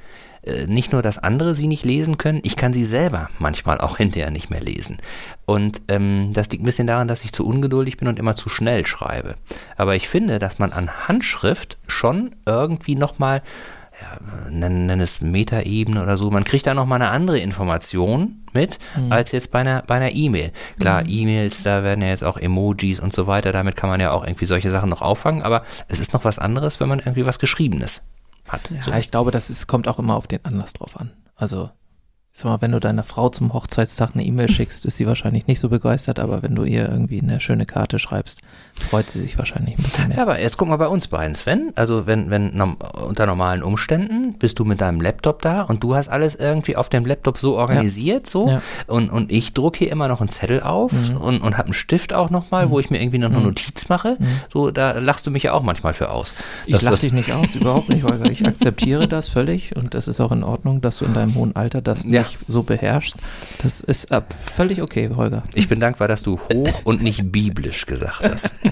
[0.45, 3.97] Äh, nicht nur, dass andere sie nicht lesen können, ich kann sie selber manchmal auch
[3.99, 4.99] hinterher nicht mehr lesen.
[5.47, 8.49] Und ähm, das liegt ein bisschen daran, dass ich zu ungeduldig bin und immer zu
[8.49, 9.36] schnell schreibe.
[9.76, 13.43] Aber ich finde, dass man an Handschrift schon irgendwie nochmal
[14.01, 18.78] ja, nenn, nenn es Metaebene oder so, man kriegt da nochmal eine andere Information mit,
[18.97, 19.12] mhm.
[19.12, 20.51] als jetzt bei einer bei einer E-Mail.
[20.80, 21.11] Klar, mhm.
[21.11, 24.24] E-Mails, da werden ja jetzt auch Emojis und so weiter, damit kann man ja auch
[24.24, 27.38] irgendwie solche Sachen noch auffangen, aber es ist noch was anderes, wenn man irgendwie was
[27.38, 28.03] Geschriebenes
[28.49, 28.70] hat.
[28.70, 28.93] Ja, so.
[28.93, 31.12] ich glaube, das ist, kommt auch immer auf den Anlass drauf an.
[31.36, 31.70] Also
[32.35, 35.61] Sag mal, wenn du deiner Frau zum Hochzeitstag eine E-Mail schickst, ist sie wahrscheinlich nicht
[35.61, 38.41] so begeistert, aber wenn du ihr irgendwie eine schöne Karte schreibst,
[38.80, 40.16] freut sie sich wahrscheinlich ein bisschen mehr.
[40.16, 41.72] Ja, aber jetzt guck mal bei uns beiden, Sven.
[41.74, 46.09] Also wenn, wenn unter normalen Umständen bist du mit deinem Laptop da und du hast
[46.09, 48.30] alles irgendwie auf dem Laptop so organisiert, ja.
[48.30, 48.62] so ja.
[48.87, 51.18] Und, und ich drucke hier immer noch einen Zettel auf mhm.
[51.18, 52.70] und, und habe einen Stift auch nochmal, mhm.
[52.70, 53.45] wo ich mir irgendwie noch eine mhm.
[53.45, 54.16] Notiz mache.
[54.18, 54.26] Mhm.
[54.51, 56.35] So, da lachst du mich ja auch manchmal für aus.
[56.64, 58.30] Ich lache dich nicht aus, überhaupt nicht, Holger.
[58.30, 61.55] Ich akzeptiere das völlig und das ist auch in Ordnung, dass du in deinem hohen
[61.55, 63.16] Alter das ja nicht so beherrschst.
[63.62, 64.20] Das ist äh,
[64.55, 65.43] völlig okay, Holger.
[65.55, 68.53] Ich bin dankbar, dass du hoch und nicht biblisch gesagt hast.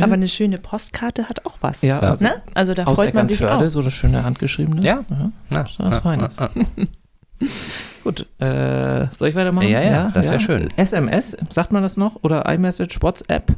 [0.00, 1.82] Aber eine schöne Postkarte hat auch was.
[1.82, 2.42] Ja, also, ne?
[2.54, 3.68] also da freut man sich auch.
[3.68, 4.82] so eine schöne handgeschriebene.
[4.82, 5.32] Ja, ja.
[5.50, 6.36] Na, das ist feines.
[8.04, 9.68] Gut, äh, soll ich weitermachen?
[9.68, 10.40] Ja, ja, ja das wäre ja.
[10.40, 10.68] schön.
[10.76, 12.22] SMS, sagt man das noch?
[12.22, 13.52] Oder iMessage, WhatsApp,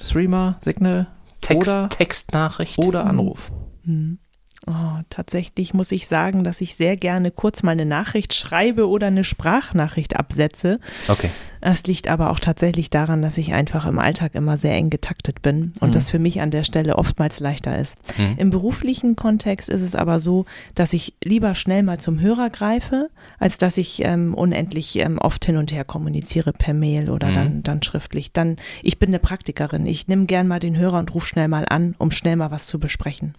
[0.00, 1.06] Streamer, Signal?
[1.40, 2.78] Text, oder, Textnachricht.
[2.78, 3.52] Oder Anruf.
[3.84, 4.18] Hm.
[4.66, 9.08] Oh, tatsächlich muss ich sagen, dass ich sehr gerne kurz mal eine Nachricht schreibe oder
[9.08, 10.80] eine Sprachnachricht absetze.
[11.08, 11.28] Okay.
[11.60, 15.40] Das liegt aber auch tatsächlich daran, dass ich einfach im Alltag immer sehr eng getaktet
[15.40, 15.92] bin und mhm.
[15.92, 17.96] das für mich an der Stelle oftmals leichter ist.
[18.18, 18.34] Mhm.
[18.36, 20.44] Im beruflichen Kontext ist es aber so,
[20.74, 23.08] dass ich lieber schnell mal zum Hörer greife,
[23.38, 27.34] als dass ich ähm, unendlich ähm, oft hin und her kommuniziere per Mail oder mhm.
[27.34, 28.32] dann, dann schriftlich.
[28.32, 29.86] Dann, ich bin eine Praktikerin.
[29.86, 32.66] Ich nehme gern mal den Hörer und rufe schnell mal an, um schnell mal was
[32.66, 33.34] zu besprechen.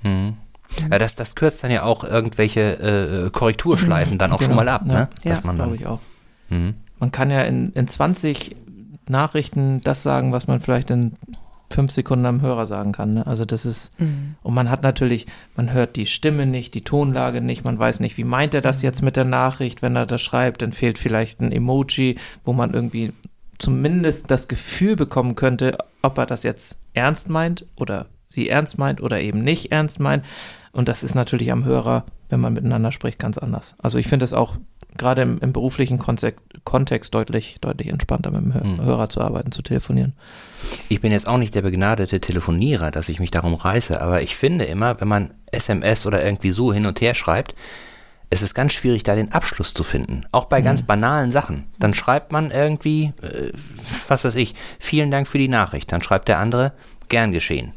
[0.81, 0.91] Mhm.
[0.91, 4.49] Ja, das, das kürzt dann ja auch irgendwelche äh, Korrekturschleifen dann auch genau.
[4.49, 4.93] schon mal ab, ja.
[4.93, 5.09] ne?
[5.23, 5.99] Ja, glaube ich auch.
[6.49, 6.75] Mhm.
[6.99, 8.55] Man kann ja in, in 20
[9.07, 11.13] Nachrichten das sagen, was man vielleicht in
[11.69, 13.15] fünf Sekunden am Hörer sagen kann.
[13.15, 13.27] Ne?
[13.27, 14.35] Also das ist, mhm.
[14.43, 18.17] und man hat natürlich, man hört die Stimme nicht, die Tonlage nicht, man weiß nicht,
[18.17, 21.41] wie meint er das jetzt mit der Nachricht, wenn er das schreibt, dann fehlt vielleicht
[21.41, 23.13] ein Emoji, wo man irgendwie
[23.57, 29.01] zumindest das Gefühl bekommen könnte, ob er das jetzt ernst meint oder sie ernst meint
[29.01, 30.25] oder eben nicht ernst meint.
[30.71, 33.75] Und das ist natürlich am Hörer, wenn man miteinander spricht, ganz anders.
[33.77, 34.57] Also ich finde es auch
[34.97, 38.81] gerade im, im, beruflichen Kontext, Kontext deutlich, deutlich entspannter mit dem mhm.
[38.81, 40.13] Hörer zu arbeiten, zu telefonieren.
[40.89, 44.35] Ich bin jetzt auch nicht der begnadete Telefonierer, dass ich mich darum reiße, aber ich
[44.35, 47.55] finde immer, wenn man SMS oder irgendwie so hin und her schreibt,
[48.29, 50.25] es ist ganz schwierig, da den Abschluss zu finden.
[50.31, 51.65] Auch bei ganz banalen Sachen.
[51.79, 53.51] Dann schreibt man irgendwie, äh,
[54.07, 55.91] was weiß ich, vielen Dank für die Nachricht.
[55.91, 56.73] Dann schreibt der andere,
[57.07, 57.71] gern geschehen.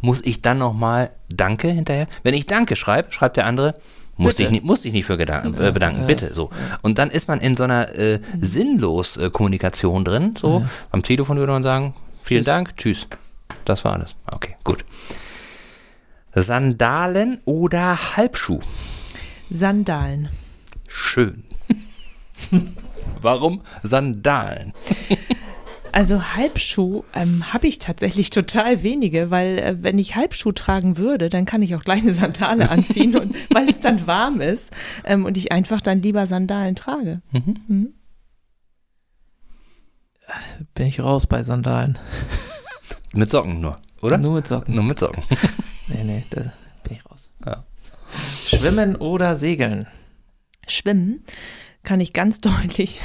[0.00, 2.06] Muss ich dann nochmal Danke hinterher?
[2.22, 3.74] Wenn ich Danke schreibe, schreibt der andere,
[4.16, 6.34] musste ich, nicht, musste ich nicht für gedan- äh, bedanken, bitte.
[6.34, 6.50] So.
[6.82, 10.34] Und dann ist man in so einer äh, sinnlos äh, Kommunikation drin.
[10.38, 10.64] So.
[10.90, 13.06] Am Telefon würde man sagen, vielen Dank, tschüss.
[13.64, 14.14] Das war alles.
[14.30, 14.84] Okay, gut.
[16.34, 18.60] Sandalen oder Halbschuh?
[19.50, 20.28] Sandalen.
[20.88, 21.44] Schön.
[23.20, 24.72] Warum Sandalen?
[25.92, 31.30] Also Halbschuh ähm, habe ich tatsächlich total wenige, weil äh, wenn ich Halbschuh tragen würde,
[31.30, 34.72] dann kann ich auch gleich eine Sandale anziehen und weil es dann warm ist
[35.04, 37.22] ähm, und ich einfach dann lieber Sandalen trage.
[40.74, 41.98] Bin ich raus bei Sandalen.
[43.12, 44.18] Mit Socken nur, oder?
[44.18, 44.76] Nur mit Socken.
[44.76, 45.22] Nur mit Socken.
[45.88, 46.42] Nee, nee, da
[46.84, 47.32] bin ich raus.
[47.44, 47.64] Ja.
[48.46, 49.88] Schwimmen oder segeln?
[50.68, 51.24] Schwimmen
[51.84, 53.00] kann ich ganz deutlich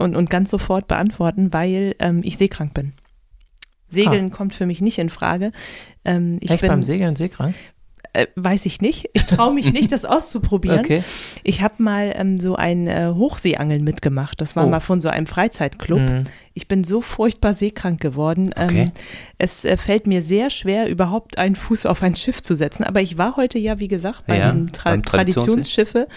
[0.00, 2.92] und, und ganz sofort beantworten, weil ähm, ich seekrank bin.
[3.88, 5.52] Segeln kommt für mich nicht in Frage.
[6.04, 7.54] Ähm, ich Echt bin, beim Segeln seekrank?
[8.12, 9.10] äh, weiß ich nicht.
[9.12, 10.80] Ich traue mich nicht, das auszuprobieren.
[10.80, 11.02] Okay.
[11.44, 14.40] Ich habe mal ähm, so ein äh, Hochseeangeln mitgemacht.
[14.40, 14.68] Das war Oh.
[14.70, 16.00] mal von so einem Freizeitclub.
[16.00, 16.24] Mhm.
[16.56, 18.50] Ich bin so furchtbar seekrank geworden.
[18.56, 18.82] Okay.
[18.82, 18.92] Ähm,
[19.38, 22.84] es äh, fällt mir sehr schwer, überhaupt einen Fuß auf ein Schiff zu setzen.
[22.84, 26.08] Aber ich war heute ja, wie gesagt, bei Ja, den Tra beim Traditions- Traditionsschiffe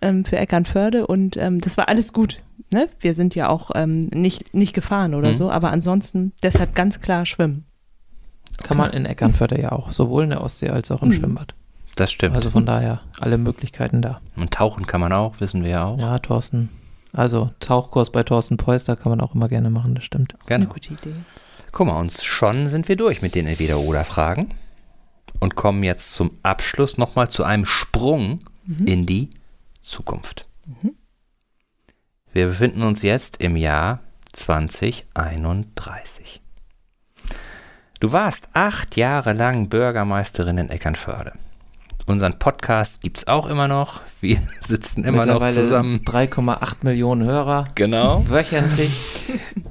[0.00, 2.40] ähm, für Eckernförde und ähm, das war alles gut.
[2.72, 2.88] Ne?
[3.00, 5.34] Wir sind ja auch nicht, nicht gefahren oder Mhm.
[5.34, 7.64] so, aber ansonsten deshalb ganz klar schwimmen.
[8.62, 11.12] Kann man in Eckernförde ja auch, sowohl in der Ostsee als auch im Mhm.
[11.14, 11.54] Schwimmbad.
[11.96, 12.36] Das stimmt.
[12.36, 14.20] Also von daher alle Möglichkeiten da.
[14.36, 15.98] Und tauchen kann man auch, wissen wir ja auch.
[15.98, 16.68] Ja, Thorsten.
[17.12, 20.34] Also Tauchkurs bei Thorsten Peuster kann man auch immer gerne machen, das stimmt.
[20.46, 20.72] Eine Genau.
[20.74, 21.14] gute Idee.
[21.72, 24.54] Guck mal, uns schon sind wir durch mit den Entweder-Oder-Fragen
[25.40, 28.40] und kommen jetzt zum Abschluss nochmal zu einem Sprung
[28.84, 29.30] in die
[29.80, 30.46] Zukunft.
[32.32, 34.00] Wir befinden uns jetzt im Jahr
[34.32, 36.40] 2031.
[37.98, 41.32] Du warst acht Jahre lang Bürgermeisterin in Eckernförde.
[42.10, 44.00] Unseren Podcast gibt es auch immer noch.
[44.20, 46.00] Wir sitzen immer noch zusammen.
[46.04, 48.24] 3,8 Millionen Hörer Genau.
[48.28, 48.90] wöchentlich.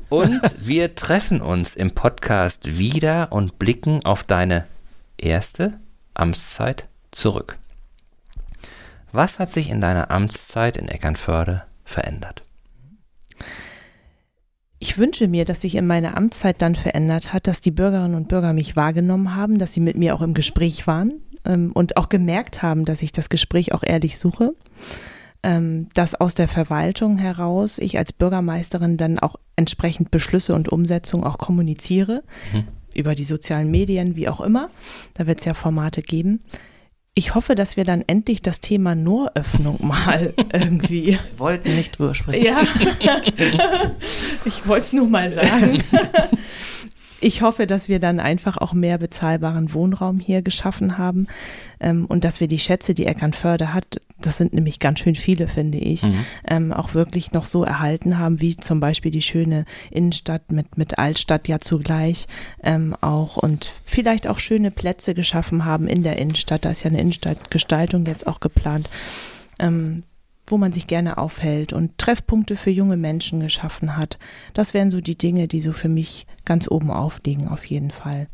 [0.07, 4.65] Und wir treffen uns im Podcast wieder und blicken auf deine
[5.17, 5.73] erste
[6.13, 7.57] Amtszeit zurück.
[9.11, 12.43] Was hat sich in deiner Amtszeit in Eckernförde verändert?
[14.81, 18.29] Ich wünsche mir, dass sich in meiner Amtszeit dann verändert hat, dass die Bürgerinnen und
[18.29, 22.07] Bürger mich wahrgenommen haben, dass sie mit mir auch im Gespräch waren ähm, und auch
[22.07, 24.53] gemerkt haben, dass ich das Gespräch auch ehrlich suche.
[25.41, 31.23] Ähm, dass aus der Verwaltung heraus ich als Bürgermeisterin dann auch entsprechend Beschlüsse und Umsetzung
[31.23, 32.23] auch kommuniziere,
[32.53, 32.65] Mhm.
[32.93, 34.69] über die sozialen Medien, wie auch immer.
[35.13, 36.41] Da wird es ja Formate geben.
[37.13, 42.43] Ich hoffe, dass wir dann endlich das Thema Nooröffnung mal irgendwie Wollten nicht drüber sprechen.
[42.45, 43.21] ja,
[44.45, 45.81] ich wollte es nur mal sagen.
[47.21, 51.27] Ich hoffe, dass wir dann einfach auch mehr bezahlbaren Wohnraum hier geschaffen haben
[51.79, 55.47] ähm, und dass wir die Schätze, die Eckernförde hat, das sind nämlich ganz schön viele,
[55.47, 56.25] finde ich, Mhm.
[56.47, 60.97] ähm, auch wirklich noch so erhalten haben, wie zum Beispiel die schöne Innenstadt mit, mit
[60.97, 62.27] Altstadt ja zugleich
[62.63, 66.65] ähm, auch und vielleicht auch schöne Plätze geschaffen haben in der Innenstadt.
[66.65, 68.89] Da ist ja eine Innenstadtgestaltung jetzt auch geplant.
[70.49, 74.17] Wo man sich gerne aufhält und Treffpunkte für junge Menschen geschaffen hat.
[74.53, 78.27] Das wären so die Dinge, die so für mich ganz oben aufliegen, auf jeden Fall.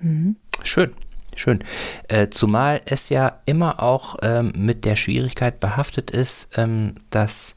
[0.00, 0.36] Mhm.
[0.62, 0.92] Schön,
[1.36, 1.60] schön.
[2.08, 7.56] Äh, zumal es ja immer auch ähm, mit der Schwierigkeit behaftet ist, ähm, dass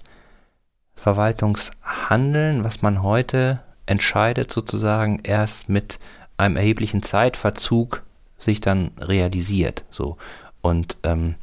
[0.95, 5.99] Verwaltungshandeln, was man heute entscheidet, sozusagen erst mit
[6.37, 8.03] einem erheblichen Zeitverzug
[8.37, 9.83] sich dann realisiert.
[9.91, 10.17] So.
[10.61, 11.35] Und ähm,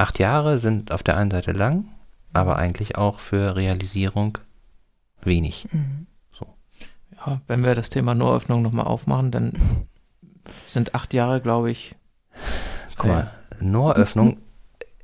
[0.00, 1.88] acht Jahre sind auf der einen Seite lang,
[2.32, 4.38] aber eigentlich auch für Realisierung
[5.22, 5.68] wenig.
[7.26, 9.52] Ja, wenn wir das Thema Noöffnung nochmal aufmachen, dann
[10.66, 11.94] sind acht Jahre, glaube ich.
[12.96, 13.30] Guck mal,
[13.60, 14.38] Nooröffnung.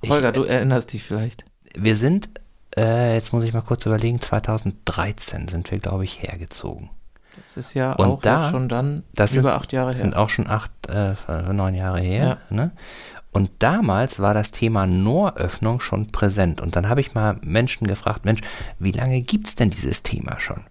[0.01, 1.45] ich- Holger, du erinnerst dich vielleicht.
[1.77, 2.29] Wir sind,
[2.77, 6.89] äh, jetzt muss ich mal kurz überlegen, 2013 sind wir, glaube ich, hergezogen.
[7.43, 10.21] Das ist ja Und auch da- schon dann das sind- über acht Jahre Sind her.
[10.23, 11.15] auch schon acht, äh,
[11.53, 12.39] neun Jahre her.
[12.49, 12.71] Ne?
[13.37, 16.63] Und damals war das Thema Nooröffnung schon präsent.
[16.63, 18.41] Und dann habe ich mal Menschen gefragt, Mensch,
[18.79, 20.63] wie lange gibt es denn dieses Thema schon?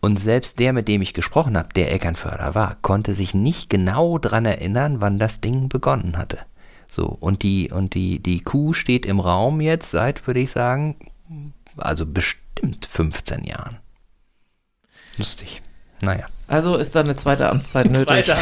[0.00, 4.18] Und selbst der, mit dem ich gesprochen habe, der Eckernförder war, konnte sich nicht genau
[4.18, 6.40] dran erinnern, wann das Ding begonnen hatte.
[6.88, 10.96] So, und die, und die, die Kuh steht im Raum jetzt seit, würde ich sagen,
[11.76, 13.76] also bestimmt 15 Jahren.
[15.18, 15.62] Lustig.
[16.02, 16.26] Naja.
[16.48, 18.04] Also ist da eine zweite Amtszeit nötig.
[18.04, 18.36] Zweite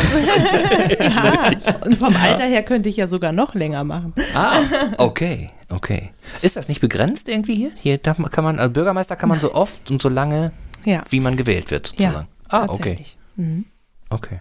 [1.00, 1.50] Ja,
[1.84, 4.12] und vom Alter her könnte ich ja sogar noch länger machen.
[4.34, 4.60] Ah,
[4.98, 6.10] Okay, okay.
[6.42, 7.70] Ist das nicht begrenzt irgendwie hier?
[7.80, 10.52] Hier kann man, als Bürgermeister kann man so oft und so lange,
[10.84, 12.14] Ja, wie man gewählt wird, sozusagen.
[12.14, 12.98] ja ah, okay.
[13.36, 13.64] Mhm.
[14.10, 14.40] Okay.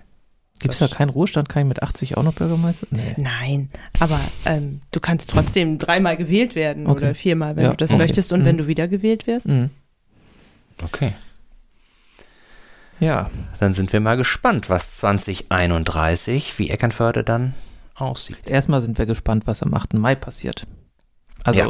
[0.60, 1.48] gibt es da keinen Ruhestand?
[1.50, 2.88] Kann ich mit 80 auch noch Bürgermeister?
[2.92, 3.14] Nee.
[3.18, 6.98] Nein, aber ähm, du kannst trotzdem dreimal gewählt werden Okay.
[7.06, 8.00] oder viermal, wenn Ja, du das okay.
[8.00, 8.46] möchtest und Mhm.
[8.46, 9.48] wenn du wieder gewählt wirst.
[9.48, 9.70] Mhm.
[10.84, 11.14] Okay.
[13.04, 13.30] Ja,
[13.60, 17.54] Dann sind wir mal gespannt, was 2031, wie Eckernförde dann
[17.96, 18.38] aussieht.
[18.46, 19.96] erstmal sind wir gespannt, was am 8.
[19.96, 20.66] Mai passiert.
[21.44, 21.70] Also Ja.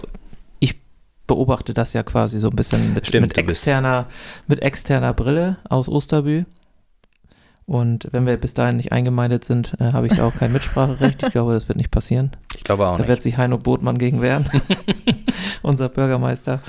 [0.59, 0.79] ich
[1.27, 4.05] beobachte das ja quasi so ein bisschen mit, Stimmt, mit, externer,
[4.47, 6.43] mit externer Brille aus Osterbü.
[7.65, 11.23] Und wenn wir bis dahin nicht eingemeindet sind, äh, habe ich da auch kein Mitspracherecht.
[11.23, 12.31] Ich glaube, das wird nicht passieren.
[12.55, 13.07] Ich glaube auch Da nicht.
[13.07, 14.45] wird sich Heino Botmann gegen wehren,
[15.61, 16.59] unser Bürgermeister.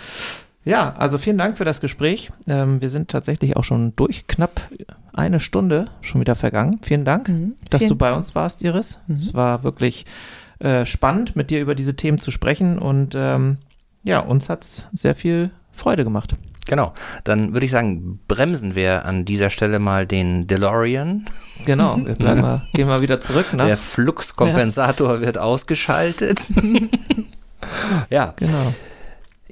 [0.65, 2.31] Ja, also vielen Dank für das Gespräch.
[2.47, 4.62] Ähm, wir sind tatsächlich auch schon durch, knapp
[5.12, 6.81] eine Stunde schon wieder vergangen.
[6.83, 7.55] Vielen Dank, Mhm.
[7.71, 9.01] dass Vielen- du bei uns warst, Iris.
[9.07, 9.15] Mhm.
[9.15, 10.07] Es war wirklich
[10.61, 13.59] äh, spannend, mit dir über diese Themen zu sprechen und ähm,
[14.05, 16.35] ja, uns hat es sehr viel Freude gemacht.
[16.69, 16.95] Genau.
[17.25, 21.27] Dann würde ich sagen, bremsen wir an dieser Stelle mal den DeLorean.
[21.67, 23.67] Genau, wir bleiben mal, gehen mal wieder zurück nach.
[23.67, 26.39] Der Fluxkompensator wird ausgeschaltet.
[28.11, 28.75] ja, Genau.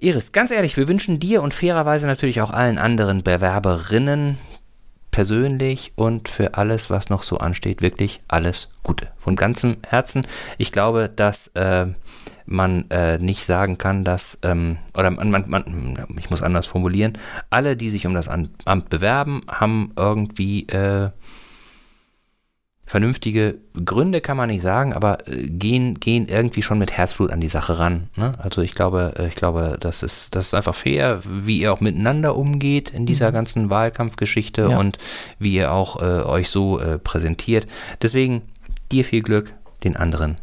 [0.03, 4.37] Iris, ganz ehrlich, wir wünschen dir und fairerweise natürlich auch allen anderen Bewerberinnen
[5.13, 9.13] persönlich und für alles, was noch so ansteht, wirklich alles Gute.
[9.17, 10.27] Von ganzem Herzen.
[10.59, 11.87] Ich glaube, dass äh,
[12.47, 17.17] man äh, nicht sagen kann, dass, ähm, oder man, man, man, ich muss anders formulieren,
[17.51, 21.11] alle, die sich um das Amt bewerben, haben irgendwie äh,
[22.93, 23.55] vernünftige
[23.87, 27.49] Gründe, kann man nicht sagen, aber äh, gehen, gehen irgendwie schon mit Herzblut an die
[27.49, 28.11] Sache ran.
[28.17, 28.33] Ne?
[28.37, 31.81] Also ich glaube, äh, ich glaube, das ist, das ist einfach fair, wie ihr auch
[31.81, 34.79] miteinander umgeht in dieser ganzen Wahlkampfgeschichte Ja.
[34.79, 34.99] und
[35.39, 37.67] wie ihr auch äh, euch so äh, präsentiert.
[38.03, 38.43] Deswegen
[38.91, 40.37] dir viel Glück, den anderen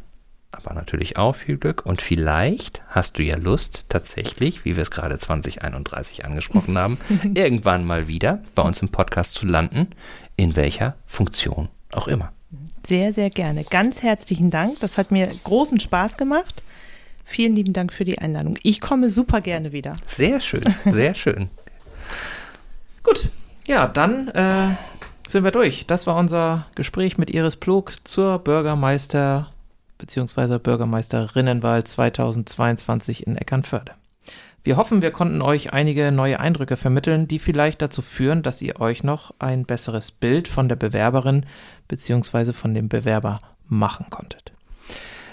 [0.52, 4.89] aber natürlich auch viel Glück und vielleicht hast du ja Lust, tatsächlich, wie wir es
[4.89, 6.97] gerade 2031 angesprochen haben,
[7.36, 9.89] irgendwann mal wieder bei uns im Podcast zu landen,
[10.36, 12.34] in welcher Funktion auch immer.
[12.90, 13.64] Sehr, sehr gerne.
[13.66, 14.80] Ganz herzlichen Dank.
[14.80, 16.64] Das hat mir großen Spaß gemacht.
[17.24, 18.58] Vielen lieben Dank für die Einladung.
[18.64, 19.94] Ich komme super gerne wieder.
[20.08, 21.52] Sehr schön, sehr schön.
[23.04, 23.30] Gut,
[23.68, 24.70] ja, dann äh,
[25.28, 25.86] sind wir durch.
[25.86, 29.46] Das war unser Gespräch mit Iris Plog zur Bürgermeister-
[30.00, 30.58] bzw.
[30.58, 33.92] Bürgermeisterinnenwahl 2022 in Eckernförde.
[34.64, 38.82] Wir hoffen, wir konnten euch einige neue Eindrücke vermitteln, die vielleicht dazu führen, dass ihr
[38.82, 41.46] euch noch ein besseres Bild von der Bewerberin
[41.90, 42.54] bzw.
[42.54, 44.54] von dem Bewerber machen konntet.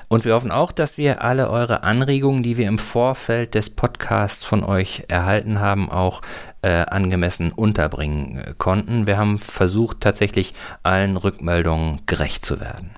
[0.08, 4.44] Und wir hoffen auch, dass wir alle eure Anregungen, die wir im Vorfeld des Podcasts
[4.44, 6.22] von euch erhalten haben, auch
[6.62, 9.08] äh, angemessen unterbringen äh, konnten.
[9.08, 10.54] Wir haben versucht, tatsächlich
[10.84, 12.90] allen Rückmeldungen gerecht zu werden.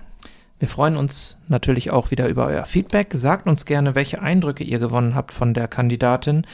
[0.59, 3.09] Wir freuen uns natürlich auch wieder über euer Feedback.
[3.12, 6.46] Sagt uns gerne, welche Eindrücke ihr gewonnen habt von der Kandidatin,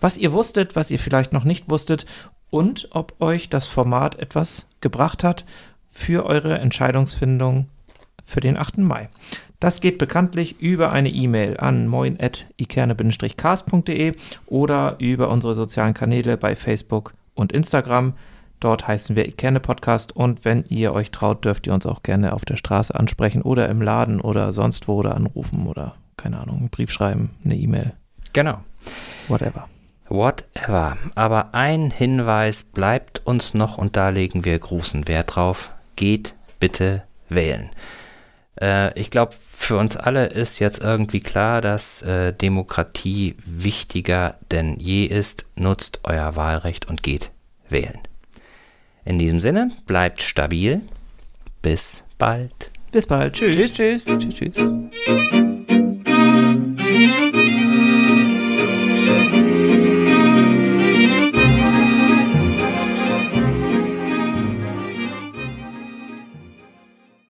[0.00, 2.04] was ihr wusstet, was ihr vielleicht noch nicht wusstet
[2.50, 5.46] und ob euch das Format etwas gebracht hat
[5.92, 7.68] für eure Entscheidungsfindung
[8.24, 8.78] für den 8.
[8.78, 9.08] Mai.
[9.60, 14.14] Das geht bekanntlich über eine E-Mail an moin.ikerne-cast.de
[14.46, 18.14] oder über unsere sozialen Kanäle bei Facebook und Instagram.
[18.58, 22.32] Dort heißen wir Ikerne Podcast und wenn ihr euch traut, dürft ihr uns auch gerne
[22.32, 26.58] auf der Straße ansprechen oder im Laden oder sonst wo oder anrufen oder keine Ahnung,
[26.58, 27.92] einen Brief schreiben, eine E-Mail,
[28.32, 28.58] Genau.
[29.28, 29.68] whatever.
[30.08, 30.96] Whatever.
[31.14, 35.72] Aber ein Hinweis bleibt uns noch und da legen wir großen Wert drauf.
[35.96, 37.70] Geht bitte wählen.
[38.60, 44.78] Äh, ich glaube, für uns alle ist jetzt irgendwie klar, dass äh, Demokratie wichtiger denn
[44.78, 45.46] je ist.
[45.56, 47.30] Nutzt euer Wahlrecht und geht
[47.68, 47.98] wählen.
[49.04, 50.80] In diesem Sinne, bleibt stabil.
[51.60, 52.70] Bis bald.
[52.92, 53.34] Bis bald.
[53.34, 53.74] Tschüss.
[53.74, 54.18] Tschüss, tschüss.
[54.18, 54.56] tschüss, tschüss.